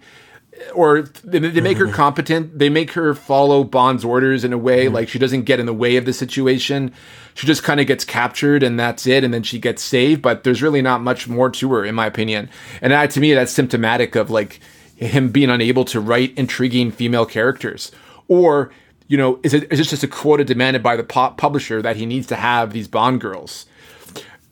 [0.74, 2.58] or they, they make her competent.
[2.58, 4.94] They make her follow Bond's orders in a way mm-hmm.
[4.94, 6.92] like she doesn't get in the way of the situation.
[7.34, 10.22] She just kind of gets captured and that's it, and then she gets saved.
[10.22, 12.50] But there's really not much more to her, in my opinion.
[12.80, 14.60] And that, to me, that's symptomatic of like
[14.96, 17.90] him being unable to write intriguing female characters,
[18.28, 18.70] or
[19.08, 21.96] you know, is it is this just a quota demanded by the pop publisher that
[21.96, 23.66] he needs to have these Bond girls?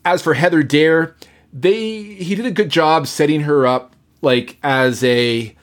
[0.04, 1.14] as for Heather Dare,
[1.52, 5.54] they he did a good job setting her up like as a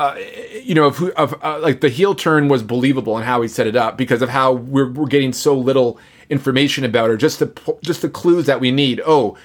[0.00, 0.18] uh,
[0.62, 3.66] you know of of uh, like the heel turn was believable and how he set
[3.66, 5.98] it up because of how we're we're getting so little
[6.30, 9.02] information about her just the just the clues that we need.
[9.06, 9.36] Oh,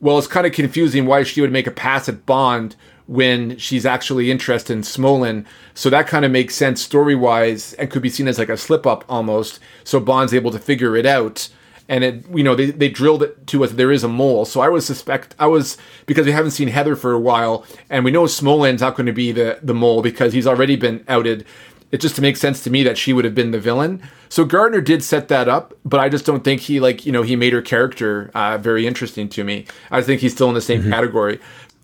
[0.00, 2.74] well, it's kind of confusing why she would make a pass at Bond
[3.06, 5.46] when she's actually interested in Smolin.
[5.74, 8.56] So that kind of makes sense story wise and could be seen as like a
[8.56, 9.60] slip up almost.
[9.84, 11.48] So Bond's able to figure it out.
[11.92, 13.72] And it, you know, they, they drilled it to us.
[13.72, 15.34] There is a mole, so I was suspect.
[15.38, 15.76] I was
[16.06, 19.12] because we haven't seen Heather for a while, and we know Smolin's not going to
[19.12, 21.44] be the the mole because he's already been outed
[21.92, 24.02] it just makes sense to me that she would have been the villain.
[24.30, 27.22] So Gardner did set that up, but I just don't think he like you know
[27.22, 29.66] he made her character uh, very interesting to me.
[29.90, 30.90] I think he's still in the same mm-hmm.
[30.90, 31.38] category.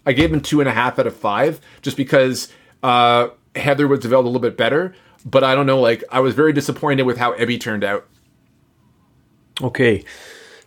[0.06, 2.50] I gave him two and a half out of five just because
[2.82, 4.94] uh, Heather was developed a little bit better.
[5.26, 8.06] But I don't know, like I was very disappointed with how Ebby turned out.
[9.62, 10.04] Okay,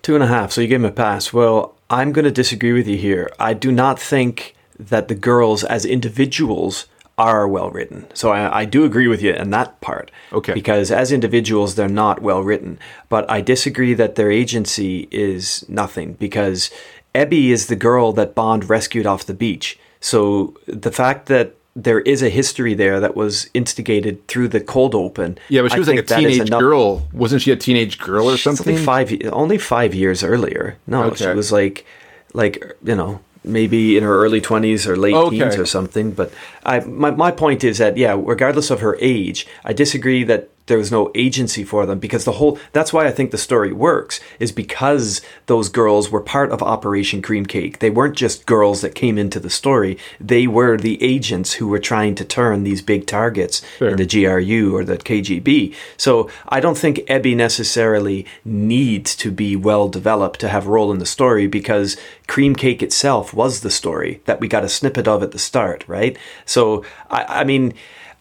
[0.01, 0.51] two and a half.
[0.51, 1.31] So you gave him a pass.
[1.31, 3.31] Well, I'm going to disagree with you here.
[3.39, 6.87] I do not think that the girls as individuals
[7.17, 8.07] are well written.
[8.13, 10.09] So I, I, do agree with you in that part.
[10.33, 10.53] Okay.
[10.53, 12.79] Because as individuals, they're not well written.
[13.09, 16.71] But I disagree that their agency is nothing because
[17.13, 19.77] Ebby is the girl that Bond rescued off the beach.
[19.99, 24.93] So the fact that there is a history there that was instigated through the cold
[24.93, 25.37] open.
[25.49, 27.07] Yeah, but she was like a teenage girl.
[27.13, 28.75] Wasn't she a teenage girl or something?
[28.75, 30.77] Only five, only five years earlier.
[30.87, 31.25] No, okay.
[31.25, 31.85] she was like,
[32.33, 35.39] like you know, maybe in her early 20s or late okay.
[35.39, 36.11] teens or something.
[36.11, 36.33] But
[36.65, 40.77] I, my, my point is that, yeah, regardless of her age, I disagree that there
[40.77, 44.19] was no agency for them because the whole that's why I think the story works
[44.39, 47.79] is because those girls were part of Operation Cream Cake.
[47.79, 49.97] They weren't just girls that came into the story.
[50.19, 53.89] They were the agents who were trying to turn these big targets sure.
[53.89, 55.75] in the GRU or the KGB.
[55.97, 60.91] So I don't think Ebby necessarily needs to be well developed to have a role
[60.91, 61.97] in the story because
[62.27, 65.83] Cream Cake itself was the story that we got a snippet of at the start,
[65.87, 66.17] right?
[66.45, 67.73] So I, I mean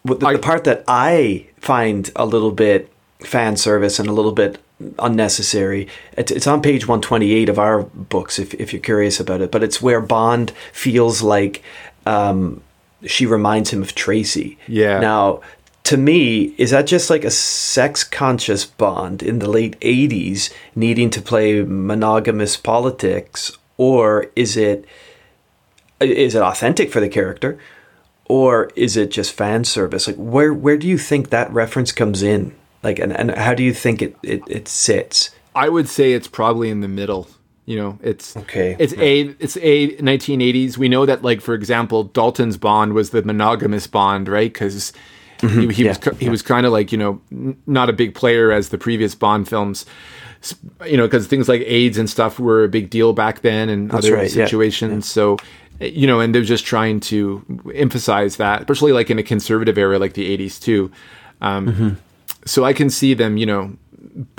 [0.05, 4.31] the, I, the part that I find a little bit fan service and a little
[4.31, 4.59] bit
[4.99, 5.87] unnecessary.
[6.13, 9.51] It's, it's on page 128 of our books, if, if you're curious about it.
[9.51, 11.61] But it's where Bond feels like
[12.05, 12.61] um,
[13.05, 14.57] she reminds him of Tracy.
[14.67, 14.99] Yeah.
[14.99, 15.41] Now,
[15.83, 21.09] to me, is that just like a sex conscious Bond in the late 80s needing
[21.11, 23.57] to play monogamous politics?
[23.77, 24.85] Or is it
[25.99, 27.59] is it authentic for the character?
[28.31, 30.07] Or is it just fan service?
[30.07, 32.55] Like where where do you think that reference comes in?
[32.81, 35.31] Like and, and how do you think it, it, it sits?
[35.53, 37.27] I would say it's probably in the middle.
[37.65, 38.77] You know, it's okay.
[38.79, 39.03] It's yeah.
[39.03, 40.77] a it's a 1980s.
[40.77, 44.51] We know that, like for example, Dalton's Bond was the monogamous Bond, right?
[44.51, 44.93] Because
[45.39, 45.69] mm-hmm.
[45.69, 45.89] he, he yeah.
[45.89, 46.31] was he yeah.
[46.31, 49.49] was kind of like you know n- not a big player as the previous Bond
[49.49, 49.85] films.
[50.87, 53.91] You know, because things like AIDS and stuff were a big deal back then, and
[53.91, 54.31] That's other right.
[54.31, 55.05] situations.
[55.07, 55.37] So
[55.81, 59.99] you know, and they're just trying to emphasize that, especially like in a conservative era
[59.99, 60.91] like the 80s too.
[61.41, 61.89] Um, mm-hmm.
[62.45, 63.75] So I can see them, you know,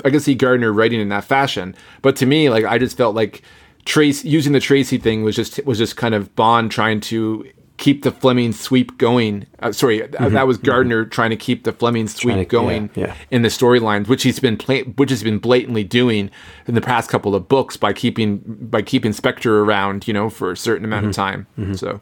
[0.03, 1.75] I can see Gardner writing in that fashion.
[2.01, 3.41] But to me, like I just felt like
[3.85, 7.45] Trace using the Tracy thing was just was just kind of Bond trying to
[7.77, 9.45] keep the Fleming sweep going.
[9.59, 10.33] Uh, sorry, mm-hmm.
[10.33, 10.67] that was mm-hmm.
[10.67, 11.11] Gardner mm-hmm.
[11.11, 13.15] trying to keep the Fleming sweep to, going yeah, yeah.
[13.31, 14.57] in the storylines, which he's been
[14.95, 16.29] which has been blatantly doing
[16.67, 20.51] in the past couple of books by keeping by keeping Spectre around, you know, for
[20.51, 21.09] a certain amount mm-hmm.
[21.09, 21.47] of time.
[21.57, 21.73] Mm-hmm.
[21.73, 22.01] So.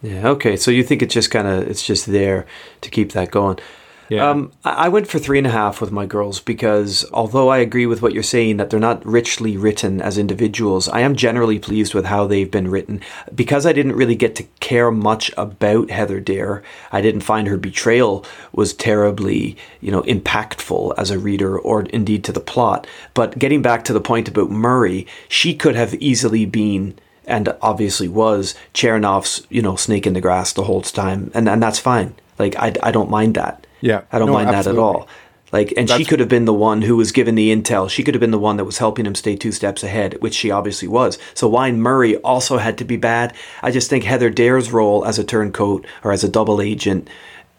[0.00, 0.28] Yeah.
[0.28, 0.56] Okay.
[0.56, 2.46] So you think it's just kind of it's just there
[2.82, 3.58] to keep that going.
[4.08, 4.30] Yeah.
[4.30, 7.84] Um, I went for three and a half with my girls because although I agree
[7.84, 11.92] with what you're saying that they're not richly written as individuals, I am generally pleased
[11.92, 13.02] with how they've been written.
[13.34, 17.58] Because I didn't really get to care much about Heather Dare, I didn't find her
[17.58, 22.86] betrayal was terribly, you know, impactful as a reader or indeed to the plot.
[23.12, 28.08] But getting back to the point about Murray, she could have easily been and obviously
[28.08, 32.14] was Chernov's, you know, snake in the grass the whole time, and and that's fine.
[32.38, 33.66] Like I, I don't mind that.
[33.80, 34.76] Yeah, I don't no, mind absolutely.
[34.76, 35.08] that at all.
[35.50, 37.88] Like, and That's, she could have been the one who was given the intel.
[37.88, 40.34] She could have been the one that was helping him stay two steps ahead, which
[40.34, 41.18] she obviously was.
[41.32, 43.34] So why Murray also had to be bad?
[43.62, 47.08] I just think Heather Dare's role as a turncoat or as a double agent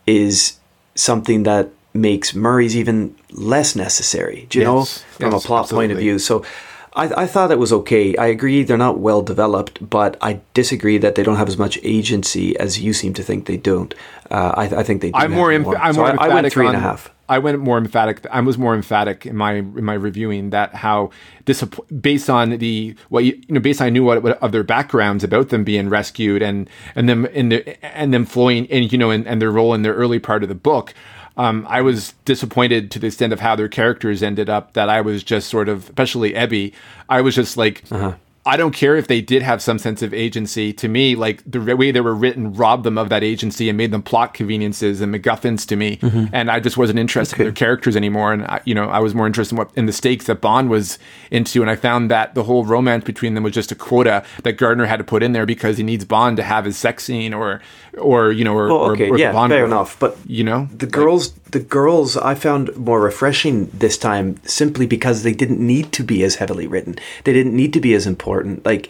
[0.05, 0.59] is
[0.93, 4.45] something that makes Murray's even less necessary.
[4.49, 4.83] Do you yes, know,
[5.17, 5.87] from yes, a plot absolutely.
[5.87, 6.19] point of view?
[6.19, 6.45] So
[6.93, 8.15] I, I thought it was okay.
[8.17, 11.77] I agree they're not well developed, but I disagree that they don't have as much
[11.83, 13.93] agency as you seem to think they don't.
[14.31, 15.11] Uh, I, I, think they.
[15.11, 15.49] Do I'm more.
[15.49, 16.19] Emph- I'm so more.
[16.19, 17.11] I, I, went three on, and a half.
[17.27, 18.25] I went more emphatic.
[18.31, 21.11] I was more emphatic in my in my reviewing that how
[21.45, 24.51] disapp- based on the what you, you know based on I knew what, what of
[24.51, 28.91] their backgrounds about them being rescued and and them in the and them flowing and
[28.91, 30.95] you know and, and their role in the early part of the book.
[31.39, 34.73] Um, I was disappointed to the extent of how their characters ended up.
[34.73, 36.73] That I was just sort of, especially Ebby,
[37.07, 38.15] I was just like, uh-huh.
[38.45, 40.73] I don't care if they did have some sense of agency.
[40.73, 43.91] To me, like the way they were written robbed them of that agency and made
[43.91, 45.97] them plot conveniences and MacGuffins to me.
[45.97, 46.33] Mm-hmm.
[46.33, 48.33] And I just wasn't interested in their characters anymore.
[48.33, 50.69] And I, you know, I was more interested in what in the stakes that Bond
[50.69, 50.97] was
[51.29, 51.61] into.
[51.61, 54.85] And I found that the whole romance between them was just a quota that Gardner
[54.87, 57.61] had to put in there because he needs Bond to have his sex scene or,
[57.97, 59.67] or you know, or, Well, okay, or, or yeah, Bond fair girl.
[59.67, 59.99] enough.
[59.99, 65.23] But you know, the girls, the girls, I found more refreshing this time simply because
[65.23, 66.97] they didn't need to be as heavily written.
[67.23, 68.65] They didn't need to be as important.
[68.65, 68.89] Like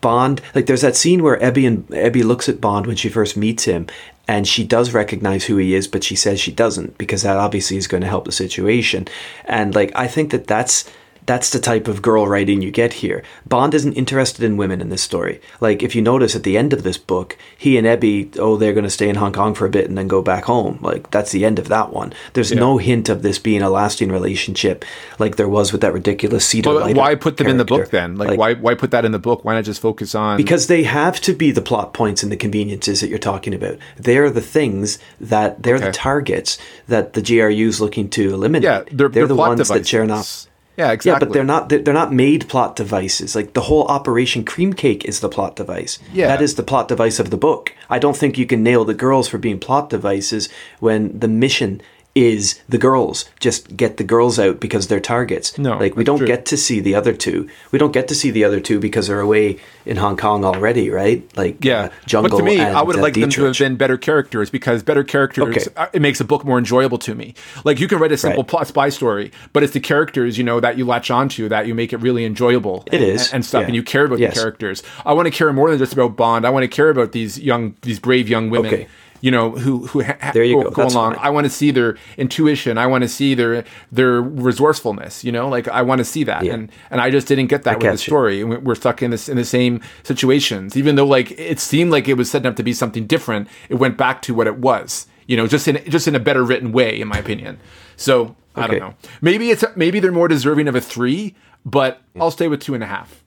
[0.00, 3.36] Bond, like there's that scene where Ebby and Ebby looks at Bond when she first
[3.36, 3.86] meets him.
[4.26, 7.76] And she does recognize who he is, but she says she doesn't because that obviously
[7.76, 9.06] is going to help the situation.
[9.44, 10.90] And like, I think that that's
[11.26, 13.22] that's the type of girl writing you get here.
[13.46, 15.40] Bond isn't interested in women in this story.
[15.60, 18.72] Like, if you notice at the end of this book, he and Ebby, oh, they're
[18.72, 20.78] going to stay in Hong Kong for a bit and then go back home.
[20.82, 22.12] Like, that's the end of that one.
[22.34, 24.84] There's no hint of this being a lasting relationship
[25.18, 28.16] like there was with that ridiculous Cedar why put them in the book then?
[28.16, 29.44] Like, why why put that in the book?
[29.44, 32.36] Why not just focus on Because they have to be the plot points and the
[32.36, 33.78] conveniences that you're talking about.
[33.96, 36.58] They're the things that they're the targets
[36.88, 38.64] that the GRU is looking to eliminate.
[38.64, 39.90] yeah, they're, they're, the plot ones devices.
[39.90, 40.46] that Chernov.
[40.76, 41.12] Yeah, exactly.
[41.12, 43.36] Yeah, but they're not they're not made plot devices.
[43.36, 45.98] Like the whole Operation Cream Cake is the plot device.
[46.12, 46.26] Yeah.
[46.26, 47.72] That is the plot device of the book.
[47.88, 50.48] I don't think you can nail the girls for being plot devices
[50.80, 51.80] when the mission
[52.14, 53.24] is the girls.
[53.40, 55.58] Just get the girls out because they're targets.
[55.58, 56.26] No, like we don't true.
[56.26, 57.48] get to see the other two.
[57.72, 60.90] We don't get to see the other two because they're away in Hong Kong already,
[60.90, 61.24] right?
[61.36, 62.30] Like Yeah, uh, Jungle.
[62.30, 64.48] but to me, and, I would have uh, liked them to have been better characters
[64.48, 65.66] because better characters Okay.
[65.76, 67.34] uh, it makes a book more enjoyable to me.
[67.64, 68.48] Like you can write a simple Right.
[68.48, 71.74] plot spy story, but it's the characters you know that you latch onto that you
[71.74, 72.84] make it really enjoyable.
[72.86, 73.66] It and, is, and stuff, yeah.
[73.66, 74.34] and you care about Yes.
[74.34, 74.82] the characters.
[75.04, 76.46] I want to care more than just about Bond.
[76.46, 78.72] I want to care about these young, these brave young women.
[78.72, 78.86] Okay.
[79.24, 80.86] You know who who ha- There you go, go.
[80.86, 81.16] along.
[81.18, 82.76] I want to see their intuition.
[82.76, 85.24] I want to see their their resourcefulness.
[85.24, 86.54] You know, like I want to see that, Yeah.
[86.54, 87.96] and and I just didn't get that with the you.
[87.96, 88.40] story.
[88.42, 91.90] And we- We're stuck in this in the same situations, even though like it seemed
[91.90, 93.48] like it was setting up to be something different.
[93.70, 95.06] It went back to what it was.
[95.26, 97.56] You know, just in just in a better written way, in my opinion.
[97.96, 98.78] So I Okay.
[98.78, 98.94] don't know.
[99.22, 102.82] Maybe it's maybe they're more deserving of a three, but I'll stay with two and
[102.84, 103.24] a half.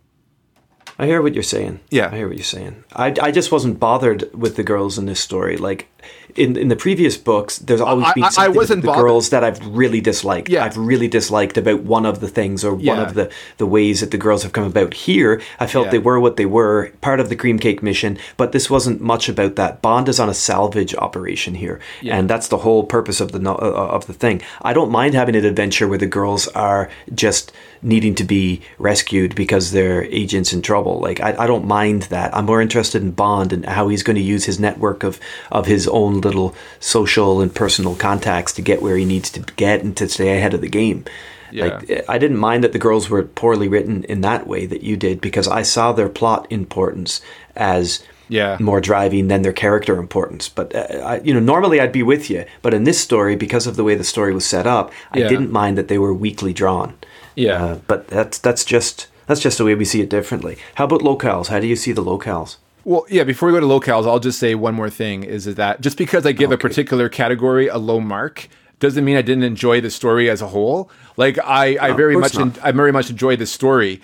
[1.00, 1.80] I hear what you're saying.
[1.92, 2.10] Yeah.
[2.12, 2.84] I hear what you're saying.
[2.96, 5.56] I, I just wasn't bothered with the girls in this story.
[5.58, 5.88] Like
[6.36, 9.04] in in the previous books, there's always been I- I wasn't the bothered.
[9.04, 10.50] girls that I've really disliked.
[10.50, 10.66] Yeah.
[10.66, 14.10] I've really disliked about one of the things or one of the the ways that
[14.10, 14.94] the girls have come about.
[14.96, 15.92] Here, I felt Yeah.
[15.92, 18.18] they were what they were, part of the cream cake mission.
[18.36, 19.82] But this wasn't much about that.
[19.84, 23.54] Bond is on a salvage operation here, and that's the whole purpose of the uh,
[23.98, 24.42] of the thing.
[24.64, 27.52] I don't mind having an adventure where the girls are just
[27.82, 31.00] needing to be rescued because they're agents in trouble.
[31.00, 32.36] Like I, I don't mind that.
[32.36, 35.20] I'm more interested in Bond and how he's going to use his network of
[35.52, 39.84] of his own little social and personal contacts to get where he needs to get
[39.84, 41.06] and to stay ahead of the game.
[41.54, 44.98] Like I didn't mind that the girls were poorly written in that way that you
[44.98, 47.22] did because I saw their plot importance
[47.56, 48.58] as Yeah.
[48.60, 50.50] more driving than their character importance.
[50.50, 50.80] But uh,
[51.12, 53.86] I, you know, normally I'd be with you, but in this story, because of the
[53.86, 55.30] way the story was set up, I Yeah.
[55.30, 56.96] didn't mind that they were weakly drawn.
[57.38, 57.64] Yeah.
[57.64, 60.58] Uh, but that's that's just that's just the way we see it differently.
[60.76, 61.48] How about locales?
[61.48, 62.58] How do you see the locales?
[62.84, 63.24] Well, yeah.
[63.24, 66.26] Before we go to locales, I'll just say one more thing: is that just because
[66.26, 70.30] I give a particular category a low mark doesn't mean I didn't enjoy the story
[70.30, 70.90] as a whole.
[71.16, 74.02] Like I, I very much, en- I very much enjoyed the story,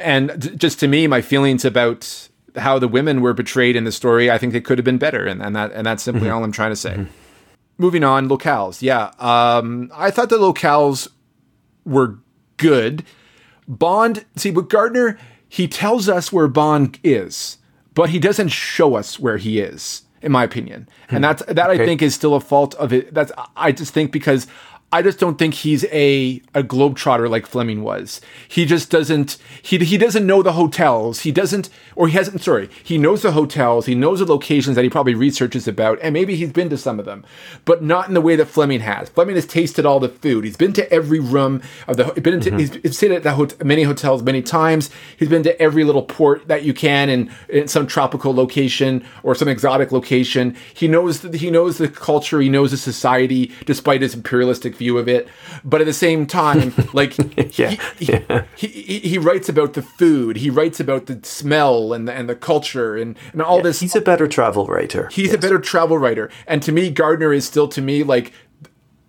[0.00, 3.92] and d- just to me, my feelings about how the women were betrayed in the
[3.92, 6.42] story, I think they could have been better, and, and that and that's simply all
[6.44, 7.06] I'm trying to say.
[7.78, 8.80] Moving on, locales.
[8.82, 11.08] Yeah, um, I thought the locales
[11.84, 12.18] were
[12.56, 13.04] good.
[13.68, 17.58] Bond, see, with Gardner, he tells us where Bond is,
[17.94, 20.88] but he doesn't show us where he is, in my opinion.
[21.08, 21.22] And hmm.
[21.22, 23.12] that's that I think is still a fault of it.
[23.12, 24.46] That's I just think because
[24.96, 28.22] I just don't think he's a a globetrotter like Fleming was.
[28.48, 31.20] He just doesn't he he doesn't know the hotels.
[31.20, 34.84] He doesn't or he hasn't sorry, he knows the hotels, he knows the locations that
[34.84, 37.26] he probably researches about, and maybe he's been to some of them,
[37.66, 39.10] but not in the way that Fleming has.
[39.10, 40.44] Fleming has tasted all the food.
[40.44, 42.58] He's been to every room of the been into mm-hmm.
[42.58, 44.88] he's, he's stayed at the hot, many hotels many times.
[45.18, 49.34] He's been to every little port that you can in, in some tropical location or
[49.34, 50.56] some exotic location.
[50.72, 54.98] He knows the, he knows the culture, he knows the society despite his imperialistic view
[54.98, 55.28] of it.
[55.64, 57.16] But at the same time, like
[57.58, 58.18] Yeah, he, he,
[58.54, 62.28] he, he, he writes about the food, he writes about the smell and the, and
[62.28, 65.08] the culture and, and all this He's a better travel writer.
[65.12, 66.30] He's a better travel writer.
[66.46, 68.32] And to me, Gardner is still to me like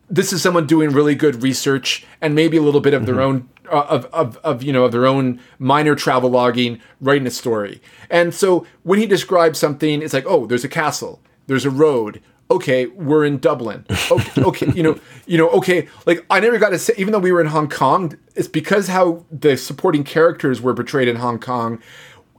[0.09, 3.49] this is someone doing really good research and maybe a little bit of their own
[3.69, 7.81] uh, of, of, of you know of their own minor travel logging writing a story
[8.09, 12.21] and so when he describes something it's like oh there's a castle there's a road
[12.49, 13.85] okay, we're in Dublin.
[14.11, 17.19] Okay, okay, you know, you know, okay, like I never got to say, even though
[17.19, 21.39] we were in Hong Kong, it's because how the supporting characters were portrayed in Hong
[21.39, 21.81] Kong.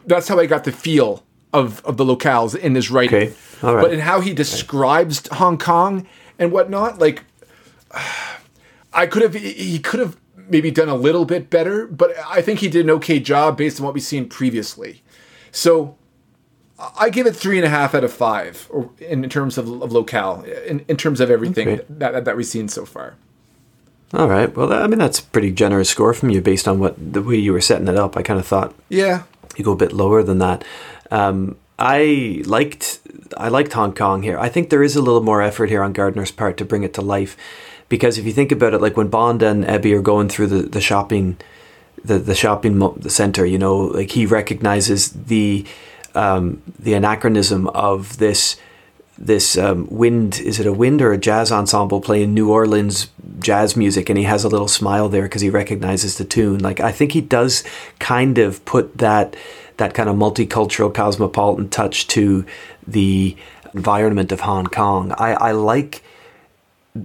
[0.06, 3.28] That's how I got the feel of of the locales in this writing.
[3.28, 3.82] Okay, all right.
[3.82, 6.06] But in how he describes Hong Kong
[6.38, 7.24] and whatnot, like
[8.92, 10.16] I could have, he could have
[10.48, 13.80] maybe done a little bit better, but I think he did an okay job based
[13.80, 15.02] on what we've seen previously.
[15.50, 15.97] So
[16.98, 19.90] I give it three and a half out of five, or in terms of, of
[19.92, 21.84] locale, in, in terms of everything Okay.
[21.88, 23.14] that, that that we've seen so far.
[24.14, 24.54] All right.
[24.56, 27.36] Well, I mean that's a pretty generous score from you based on what the way
[27.36, 28.16] you were setting it up.
[28.16, 29.24] I kind of thought Yeah,
[29.56, 30.64] you go a bit lower than that.
[31.10, 33.00] Um, I liked
[33.36, 34.38] I liked Hong Kong here.
[34.38, 36.94] I think there is a little more effort here on Gardner's part to bring it
[36.94, 37.36] to life,
[37.88, 40.62] because if you think about it, like when Bond and Ebby are going through the,
[40.62, 41.36] the shopping,
[42.04, 45.66] the the shopping mo- the center, you know, like he recognizes the
[46.18, 48.56] um, the anachronism of this
[49.16, 50.40] this um, wind.
[50.40, 53.08] Is it a wind or a jazz ensemble playing New Orleans
[53.40, 54.08] jazz music?
[54.08, 56.58] And he has a little smile there because he recognizes the tune.
[56.58, 57.64] Like I think he does
[57.98, 59.36] kind of put that
[59.76, 62.44] that kind of multicultural cosmopolitan touch to
[62.86, 63.36] the
[63.74, 65.12] environment of Hong Kong.
[65.12, 66.02] I, I like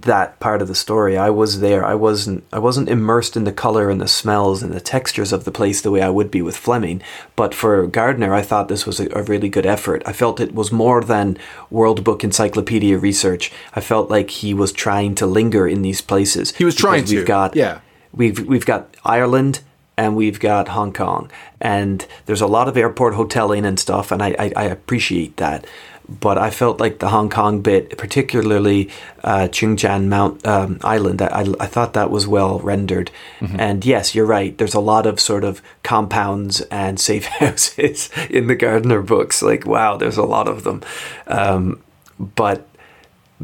[0.02, 1.16] that part of the story.
[1.16, 1.84] I was there.
[1.84, 5.44] I wasn't I wasn't immersed in the color and the smells and the textures of
[5.44, 7.02] the place the way I would be with Fleming.
[7.36, 10.02] But for Gardner I thought this was a, a really good effort.
[10.06, 11.38] I felt it was more than
[11.70, 13.52] World Book Encyclopedia research.
[13.74, 16.54] I felt like he was trying to linger in these places.
[16.56, 17.80] He was trying to, we've got yeah.
[18.12, 19.60] we've we've got Ireland
[19.96, 21.30] and we've got Hong Kong,
[21.60, 25.66] and there's a lot of airport hoteling and stuff, and I I, I appreciate that.
[26.08, 28.90] But I felt like the Hong Kong bit, particularly
[29.22, 33.10] uh, Cheung Chau Mount um, Island, I, I thought that was well rendered.
[33.58, 34.56] And yes, you're right.
[34.56, 39.42] There's a lot of sort of compounds and safe houses in the Gardner books.
[39.42, 40.82] Like wow, there's a lot of them.
[41.26, 41.82] Um,
[42.18, 42.68] but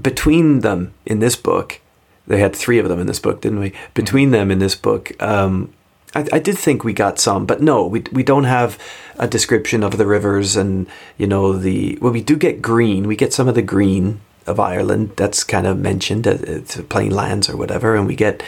[0.01, 1.81] between them in this book,
[2.27, 3.73] they had three of them in this book, didn't we?
[3.95, 5.73] Between them in this book, um,
[6.15, 8.79] I, I did think we got some, but no, we we don't have
[9.19, 10.87] a description of the rivers and
[11.19, 13.07] you know the well, we do get green.
[13.07, 15.13] We get some of the green of Ireland.
[15.17, 16.27] That's kind of mentioned.
[16.27, 18.43] uh, It's plain lands or whatever, and we get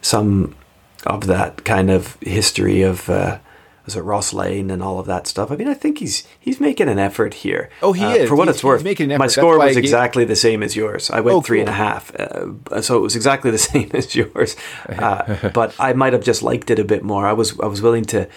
[0.00, 0.54] some
[1.06, 3.08] of that kind of history of.
[3.08, 3.38] Uh,
[3.84, 5.50] was it Rosslare and all of that stuff?
[5.50, 7.68] I mean, I think he's he's making an effort here.
[7.82, 8.28] Oh, he Uh, is.
[8.28, 9.22] For what He's- it's worth, making an my effort.
[9.24, 11.10] That's score was exactly the same as yours.
[11.10, 14.14] I went Oh, three and a half, uh, so it was exactly the same as
[14.14, 14.56] yours.
[14.88, 17.26] Uh, but I might have just liked it a bit more.
[17.26, 18.28] I was I was willing to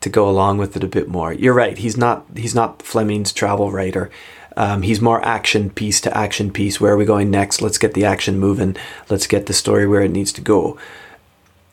[0.00, 1.32] to go along with it a bit more.
[1.32, 1.76] You're right.
[1.78, 4.10] He's not he's not Fleming's travel writer.
[4.56, 6.80] Um, he's more action piece to action piece.
[6.80, 7.62] Where are we going next?
[7.62, 8.76] Let's get the action moving.
[9.08, 10.76] Let's get the story where it needs to go.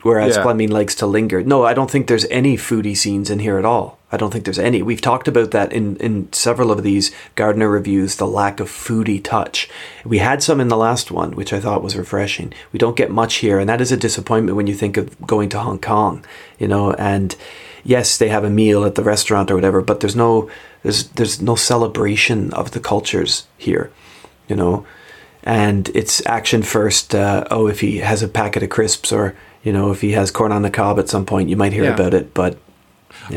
[0.05, 0.43] Whereas Yeah.
[0.43, 1.41] Fleming likes to linger.
[1.41, 3.97] No, I don't think there's any foodie scenes in here at all.
[4.11, 4.83] I don't think there's any.
[4.83, 9.23] We've talked about that in, in several of these Gardner reviews, the lack of foodie
[9.23, 9.67] touch.
[10.05, 12.53] We had some in the last one, which I thought was refreshing.
[12.71, 15.49] We don't get much here, and that is a disappointment when you think of going
[15.49, 16.23] to Hong Kong,
[16.59, 17.35] you know, and
[17.83, 20.47] yes, they have a meal at the restaurant or whatever, but there's no
[20.83, 23.89] there's there's no celebration of the cultures here,
[24.47, 24.85] you know
[25.45, 27.13] and it's action first.
[27.13, 29.35] Uh, oh, if he has a packet of crisps, or
[29.65, 31.83] you know, if he has corn on the cob at some point, you might hear
[31.83, 31.93] Yeah.
[31.95, 32.33] about it.
[32.33, 32.57] But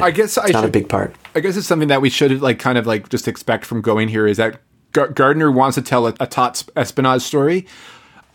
[0.01, 1.15] I guess I it's not a big part.
[1.35, 4.09] I guess it's something that we should like kind of like just expect from going
[4.09, 4.61] here is that
[4.93, 6.29] Gar- Gardner wants to tell a, a
[6.77, 7.67] espionage story.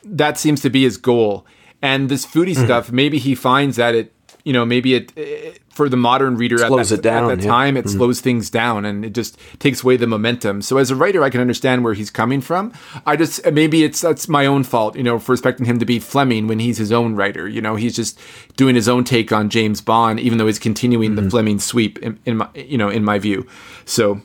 [0.03, 1.45] That seems to be his goal.
[1.81, 2.65] And this foodie Mm-hmm.
[2.65, 4.11] stuff, maybe he finds that it,
[4.43, 7.27] you know, maybe it, it for the modern reader at Slows that, it down, at
[7.27, 7.49] that yeah.
[7.49, 7.49] Mm-hmm.
[7.49, 10.61] time, it slows things down and it just takes away the momentum.
[10.61, 12.73] So as a writer, I can understand where he's coming from.
[13.05, 15.97] I just maybe it's that's my own fault, you know, for expecting him to be
[15.99, 17.47] Fleming when he's his own writer.
[17.47, 18.19] You know, he's just
[18.55, 21.23] doing his own take on James Bond, even though he's continuing Mm-hmm.
[21.23, 23.47] the Fleming sweep in, in my, you know, in my view.
[23.85, 24.21] So.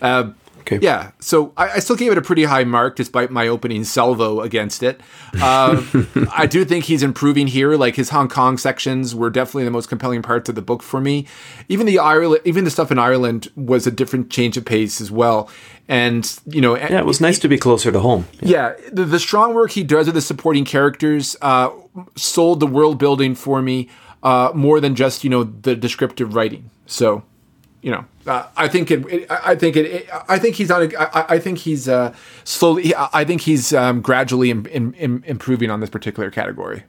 [0.00, 0.32] Uh,
[0.62, 0.78] Okay.
[0.82, 4.40] Yeah, so I, I still gave it a pretty high mark despite my opening salvo
[4.40, 5.00] against it.
[5.40, 5.82] Uh,
[6.32, 7.76] I do think he's improving here.
[7.76, 11.00] Like his Hong Kong sections were definitely the most compelling parts of the book for
[11.00, 11.26] me.
[11.68, 15.10] Even the Ireland, even the stuff in Ireland was a different change of pace as
[15.10, 15.48] well.
[15.88, 18.26] And you know, Yeah, it was nice to be closer to home.
[18.40, 21.70] yeah, the, the strong work he does with the supporting characters uh,
[22.16, 23.88] sold the world building for me
[24.22, 26.70] uh, more than just you know the descriptive writing.
[26.86, 27.24] So,
[27.82, 29.26] you know, uh, I think it, it.
[29.30, 30.08] I think it, it.
[30.28, 30.82] I think he's on.
[30.82, 32.14] A, I, I think he's uh,
[32.44, 32.94] slowly.
[32.96, 36.84] I think he's um, gradually im, im, im- improving on this particular category.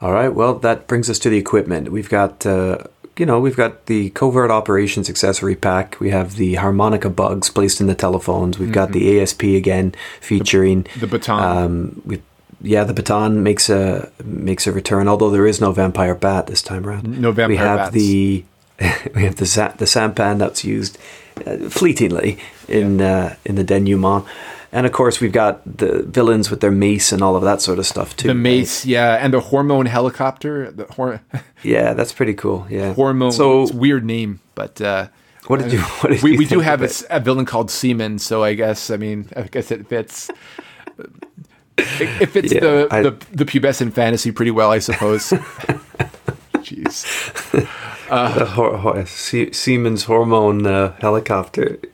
[0.00, 0.34] All right.
[0.34, 1.92] Well, that brings us to the equipment.
[1.92, 2.78] We've got, uh,
[3.16, 6.00] you know, we've got the covert operations accessory pack.
[6.00, 8.58] We have the harmonica bugs placed in the telephones.
[8.58, 11.40] We've got the ASP again featuring The baton.
[11.40, 12.20] Um, we,
[12.60, 15.06] yeah, the baton makes a makes a return.
[15.06, 17.20] Although there is no vampire bat this time around.
[17.20, 17.92] No vampire We have bats.
[17.94, 18.44] the
[19.14, 20.98] we have the sa- the sampan that's used
[21.46, 24.24] uh, fleetingly in uh, in the denouement.
[24.74, 27.78] And of course, we've got the villains with their mace and all of that sort
[27.78, 28.28] of stuff too.
[28.28, 28.40] The right?
[28.40, 30.70] mace, yeah, and the hormone helicopter.
[30.70, 31.20] The hor-
[31.62, 32.66] Yeah, that's pretty cool.
[32.70, 32.94] Yeah.
[32.94, 33.32] hormone.
[33.32, 35.08] So, weird name, but uh,
[35.46, 35.80] what did you?
[35.80, 38.90] What did we, you we do have a, a villain called Seaman, so I guess
[38.90, 40.30] I mean I guess it fits.
[41.78, 45.30] It, it fits Yeah, the, I- the the pubescent fantasy pretty well, I suppose.
[46.62, 47.04] Jeez.
[48.08, 51.78] The hor- hor- Sie- Siemens hormone uh, helicopter.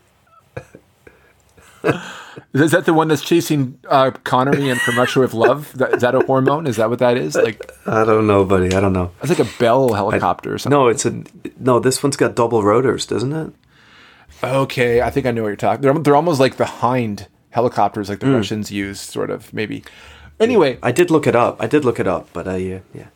[2.55, 5.73] Is that the one that's chasing uh, Connery and From Russia with Love?
[5.77, 6.67] That, is that a hormone?
[6.67, 7.35] Is that what that is?
[7.35, 8.75] Like I don't know, buddy.
[8.75, 9.11] I don't know.
[9.21, 10.79] it's like a Bell helicopter or something.
[10.79, 11.23] No, it's a
[11.59, 11.79] no.
[11.81, 13.53] This one's got double rotors, doesn't it?
[14.43, 15.83] Okay, I think I know what you're talking.
[15.83, 18.35] They're, they're almost like the Hind helicopters, like the Hmm.
[18.35, 19.83] Russians use, sort of maybe.
[20.41, 21.57] Anyway, I did look it up.
[21.61, 23.07] I did look it up, but I uh, yeah.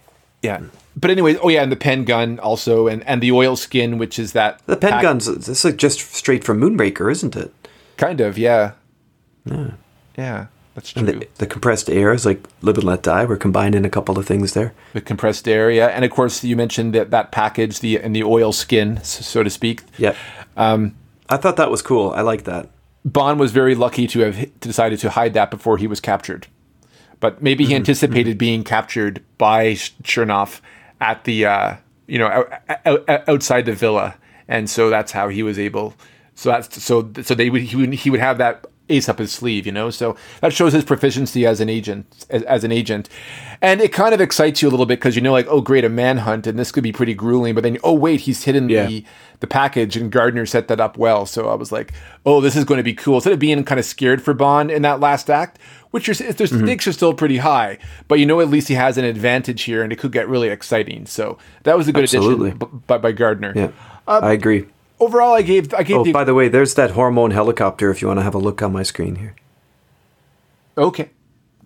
[0.42, 0.60] yeah.
[0.94, 4.18] But anyway, oh yeah, and the pen gun also, and and the oil skin, which
[4.18, 5.26] is that The pen pack- guns.
[5.26, 7.52] This is like just straight from Moonraker, isn't it?
[7.96, 8.72] kind of, yeah,
[10.16, 11.00] yeah, that's true.
[11.00, 13.24] And the, the compressed air is like live and let die.
[13.24, 14.72] We're combining a couple of things there.
[14.92, 18.22] the compressed air, yeah, and of course you mentioned that that package, the and the
[18.24, 19.82] oil skin, so to speak.
[19.98, 20.14] Yeah.
[20.56, 20.94] Um,
[21.28, 22.10] I thought that was cool.
[22.12, 22.68] I like that.
[23.04, 26.46] Bond was very lucky to have decided to hide that before he was captured.
[27.20, 27.70] But maybe Mm-hmm.
[27.70, 29.72] he anticipated being captured by
[30.02, 30.60] Chernov
[31.02, 31.76] at the, uh,
[32.06, 32.52] you know, out,
[32.86, 34.14] out, out- outside the villa,
[34.46, 35.94] and so that's how he was able.
[36.34, 39.32] So that's so so they would he would he would have that ace up his
[39.32, 39.90] sleeve, you know.
[39.90, 43.08] So that shows his proficiency as an agent, as, as an agent,
[43.60, 45.84] and it kind of excites you a little bit because you know, like, oh, great,
[45.84, 47.54] a manhunt, and this could be pretty grueling.
[47.54, 48.86] But then, oh, wait, he's hidden Yeah.
[48.86, 49.04] the
[49.40, 51.26] the package, and Gardner set that up well.
[51.26, 51.92] So I was like,
[52.24, 53.16] oh, this is going to be cool.
[53.16, 55.58] Instead of being kind of scared for Bond in that last act,
[55.90, 56.64] which is the Mm-hmm.
[56.66, 57.78] stakes are still pretty high,
[58.08, 60.48] but you know at least he has an advantage here, and it could get really
[60.48, 61.06] exciting.
[61.06, 62.50] So that was a good Absolutely.
[62.50, 63.52] addition by, by Gardner.
[63.56, 63.70] Yeah,
[64.06, 64.66] I agree.
[65.02, 67.90] Overall, I gave I gave Oh, the by the way, there's that hormone helicopter.
[67.90, 69.34] If you want to have a look on my screen here,
[70.76, 71.10] okay,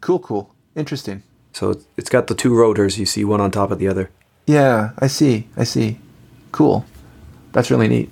[0.00, 1.22] cool, cool, interesting.
[1.52, 2.98] so it's- it's got the two rotors.
[2.98, 4.08] You see one on top of the other.
[4.46, 5.98] Yeah, I see, I see,
[6.52, 6.84] cool.
[7.52, 8.10] That's really neat.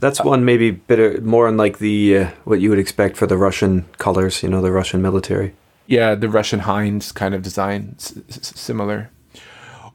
[0.00, 3.84] That's one maybe better, more unlike the uh, what you would expect for the Russian
[3.98, 4.42] colors.
[4.42, 5.52] You know, the Russian military.
[5.86, 9.10] Yeah, the Russian Hinds kind of design, s- s- similar.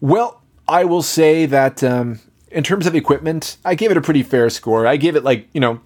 [0.02, 2.20] Well, I will say that um,
[2.54, 4.88] in terms of equipment, I gave it a pretty fair score.
[4.88, 5.82] I gave it like you know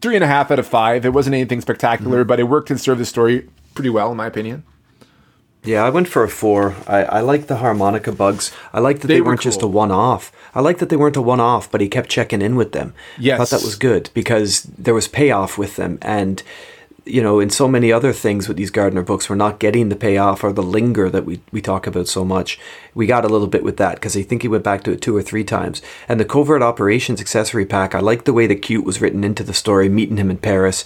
[0.00, 1.04] three and a half out of five.
[1.04, 2.28] It wasn't anything spectacular, mm-hmm.
[2.28, 4.64] but it worked and served the story pretty well, in my opinion.
[5.64, 6.74] Yeah, I went for a four.
[6.86, 8.52] I, I like the harmonica bugs.
[8.74, 10.30] I like that They they, were weren't just a one off.
[10.54, 12.92] I like that they weren't a one off, but he kept checking in with them.
[13.16, 13.38] I Yes.
[13.38, 15.98] thought that was good because there was payoff with them.
[16.02, 16.42] And,
[17.06, 19.96] you know, in so many other things with these Gardner books, we're not getting the
[19.96, 22.58] payoff or the linger that we, we talk about so much.
[22.94, 25.02] We got a little bit with that because I think he went back to it
[25.02, 25.82] two or three times.
[26.08, 29.42] And the covert operations accessory pack, I like the way the Q'ute was written into
[29.42, 30.84] the story, meeting him in Paris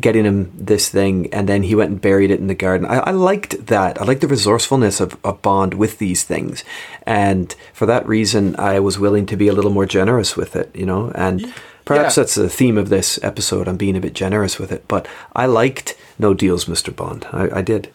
[0.00, 2.86] getting him this thing, and then he went and buried it in the garden.
[2.86, 4.00] I, I liked that.
[4.00, 6.64] I liked the resourcefulness of, of Bond with these things,
[7.04, 10.74] and for that reason, I was willing to be a little more generous with it.
[10.74, 11.52] You know, and
[11.86, 12.22] perhaps Yeah.
[12.22, 13.66] that's the theme of this episode.
[13.68, 16.94] I'm being a bit generous with it, but I liked No Deals, Mr.
[16.94, 17.26] Bond.
[17.32, 17.88] I, I did.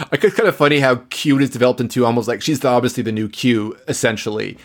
[0.00, 3.02] I It's kind of funny how Q is developed into almost like she's the, obviously
[3.02, 4.56] the new Q essentially,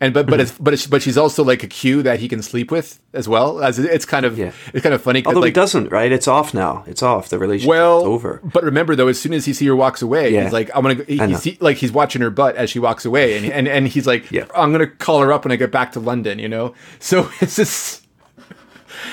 [0.00, 0.40] and but but mm-hmm.
[0.42, 3.26] it's but it's, but she's also like a Q that he can sleep with as
[3.28, 3.60] well.
[3.64, 4.52] As it's kind of Yeah.
[4.72, 5.24] it's kind of funny.
[5.26, 6.12] Although like, he doesn't, right?
[6.12, 6.84] It's off now.
[6.86, 7.28] It's off.
[7.30, 8.40] The relationship Well, over.
[8.44, 10.44] But remember though, as soon as he see her walks away, Yeah.
[10.44, 12.78] he's like, "I'm gonna." Go, he, he's, he- like he's watching her butt as she
[12.78, 14.44] walks away, and and and he's like, Yeah.
[14.54, 17.56] "I'm gonna call her up when I get back to London." You know, so it's
[17.56, 18.06] just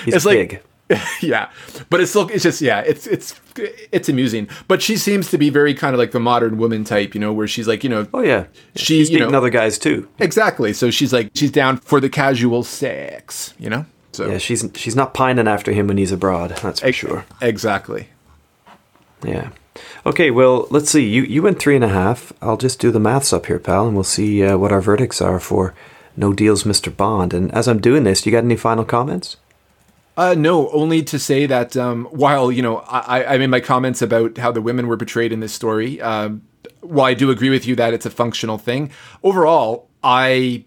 [0.05, 0.63] He's it's like-
[1.21, 1.49] yeah,
[1.89, 3.33] but it's still it's just yeah, it's it's
[3.91, 4.47] it's amusing.
[4.67, 7.33] But she seems to be very kind of like the modern woman type, you know,
[7.33, 10.07] where she's like, you know, oh yeah, she he's you know other guys too.
[10.19, 10.73] exactly.
[10.73, 13.87] So she's like she's down for the casual sex, you know.
[14.11, 16.51] So Yeah, she's she's not pining after him when he's abroad.
[16.61, 17.25] That's for ex- sure.
[17.41, 18.09] exactly.
[19.23, 19.49] Yeah.
[20.05, 21.03] Okay, well, let's see.
[21.09, 22.31] You you went three and a half.
[22.43, 25.19] I'll just do the maths up here, pal, and we'll see uh, what our verdicts
[25.19, 25.73] are for
[26.15, 26.95] No Deals, Mr.
[26.95, 27.33] Bond.
[27.33, 29.37] And as I'm doing this, you got any final comments?
[30.17, 34.01] Uh, no, only to say that um, while you know I, I made my comments
[34.01, 36.41] about how the women were portrayed in this story, um,
[36.81, 38.91] while I do agree with you that it's a functional thing,
[39.23, 40.65] overall I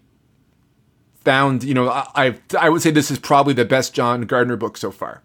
[1.23, 4.77] found you know I, I would say this is probably the best John Gardner book
[4.77, 5.23] so far.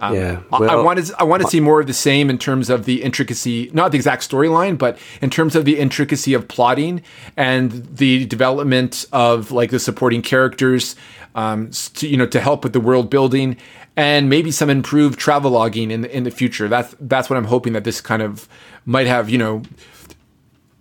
[0.00, 0.40] Yeah.
[0.52, 2.84] I- I well, wanted I want to see more of the same in terms of
[2.84, 7.02] the intricacy, not the exact storyline, but in terms of the intricacy of plotting
[7.36, 10.96] and the development of like the supporting characters,
[11.34, 13.56] um, to, you know, to help with the world building
[13.96, 16.68] and maybe some improved traveloguing in the, in the future.
[16.68, 18.48] That's that's what I'm hoping that this kind of
[18.86, 19.62] might have, you know,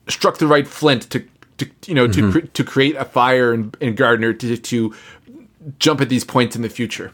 [0.07, 1.23] struck the right flint to,
[1.57, 4.93] to you know, to to create a fire in, in Gardner to to
[5.79, 7.11] jump at these points in the future.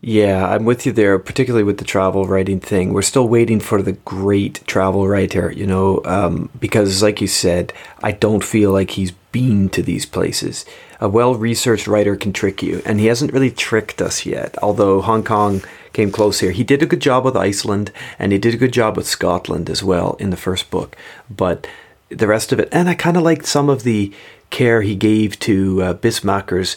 [0.00, 2.92] Yeah, I'm with you there, particularly with the travel writing thing.
[2.92, 7.72] We're still waiting for the great travel writer, you know, um, because, like you said,
[8.00, 10.64] I don't feel like he's been to these places.
[11.00, 15.00] A well researched writer can trick you, and he hasn't really tricked us yet, although
[15.00, 15.62] Hong Kong
[15.92, 16.52] came close here.
[16.52, 19.68] He did a good job with Iceland, and he did a good job with Scotland
[19.68, 20.96] as well in the first book,
[21.28, 21.66] but
[22.08, 24.12] the rest of it, and I kind of liked some of the
[24.50, 26.76] care he gave to uh, Bismaquer's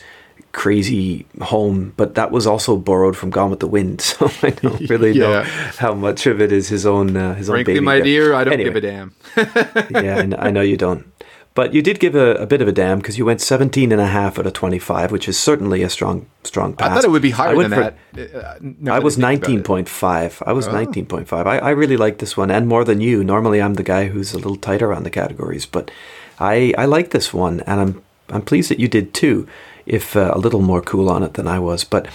[0.53, 4.89] crazy home, but that was also borrowed from Gone with the Wind, so I don't
[4.89, 5.27] really Yeah.
[5.27, 5.43] know
[5.77, 7.85] how much of it is his own uh, his own Frankly, baby.
[7.85, 9.15] my dear, I don't Anyway, give a damn.
[10.05, 11.05] yeah, I I know you don't.
[11.53, 13.99] But you did give a, a bit of a damn because you went 17 and
[13.99, 16.89] a half out of 25, which is certainly a strong strong pass.
[16.89, 18.35] I thought it would be higher than for- that.
[18.35, 19.63] Uh, I was think about it.
[19.63, 20.43] 19.5.
[20.47, 20.71] I was Oh.
[20.71, 21.45] 19.5.
[21.45, 23.21] I, I really like this one and more than you.
[23.21, 25.91] Normally I'm the guy who's a little tighter on the categories, but
[26.39, 29.45] I I like this one and I'm I'm pleased that you did too,
[29.85, 31.83] if uh, a little more cool on it than I was.
[31.83, 32.07] But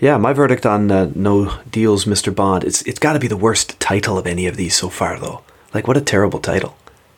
[0.00, 2.34] yeah, my verdict on uh, No Deals Mr.
[2.34, 5.18] Bond, it's it's got to be the worst title of any of these so far
[5.18, 5.42] though.
[5.72, 6.76] Like what a terrible title.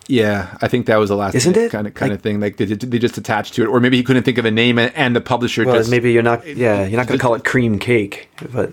[0.09, 1.73] Yeah, I think that was the last Isn't it?
[1.73, 2.39] kind of kind Like- of thing.
[2.39, 4.79] Like they, they just attached to it, or maybe he couldn't think of a name,
[4.79, 7.35] and, and the publisher Well, just maybe you're not yeah, you're not going to call
[7.35, 8.71] it cream cake, but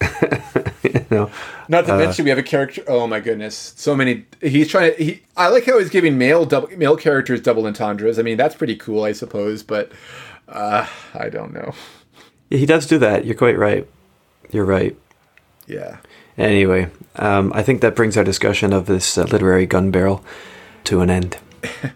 [0.94, 1.30] you know.
[1.68, 2.82] Not to mention, we have a character.
[2.86, 4.26] Oh my goodness, so many.
[4.40, 5.04] He's trying to.
[5.04, 5.22] He.
[5.36, 8.18] I like how he's giving male double male characters double entendres.
[8.18, 9.62] I mean, that's pretty cool, I suppose.
[9.62, 9.92] But
[10.48, 11.74] uh, I don't know.
[12.50, 13.24] Yeah, he does do that.
[13.24, 13.88] You're quite right.
[14.50, 14.96] You're right.
[15.66, 15.98] Yeah.
[16.36, 20.24] Anyway, um, I think that brings our discussion of this uh, literary gun barrel
[20.84, 21.38] to an end.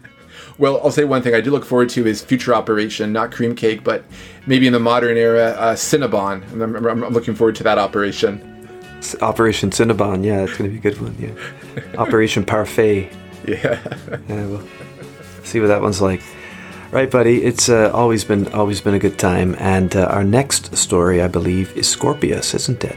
[0.57, 3.53] Well, I'll say one thing I do look forward to is future operation, not cream
[3.53, 4.03] cake, but
[4.47, 6.51] maybe in the modern era, uh, Cinnabon.
[6.51, 8.56] I'm, I'm, I'm looking forward to that operation.
[9.21, 11.15] Operation Cinnabon, yeah, it's going to be a good one.
[11.19, 13.09] Yeah, Operation Parfait.
[13.47, 13.79] Yeah.
[14.27, 14.63] Yeah, we'll
[15.43, 16.21] see what that one's like.
[16.91, 17.43] Right, buddy.
[17.43, 21.27] It's uh, always been always been a good time, and uh, our next story, I
[21.27, 22.95] believe, is Scorpius, isn't it?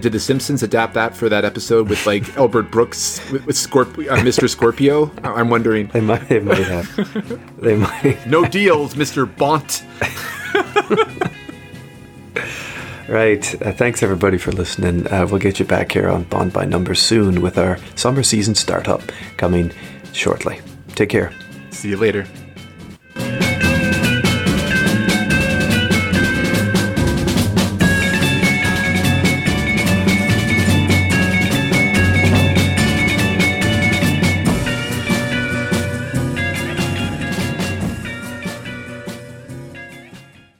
[0.00, 4.08] Did The Simpsons adapt that for that episode with like Albert Brooks with, with Scorp-
[4.08, 4.48] uh, Mr.
[4.48, 5.10] Scorpio?
[5.22, 5.88] I'm wondering.
[5.88, 6.26] They might.
[6.28, 7.60] They might have.
[7.60, 8.26] they might.
[8.26, 9.26] No deals, Mr.
[9.36, 9.84] Bont.
[13.10, 13.60] Right.
[13.60, 15.12] Uh, thanks everybody for listening.
[15.12, 18.54] Uh, we'll get you back here on Bond by Numbers soon with our summer season
[18.54, 19.02] startup
[19.36, 19.72] coming
[20.12, 20.60] shortly.
[20.94, 21.32] Take care.
[21.72, 22.24] See you later.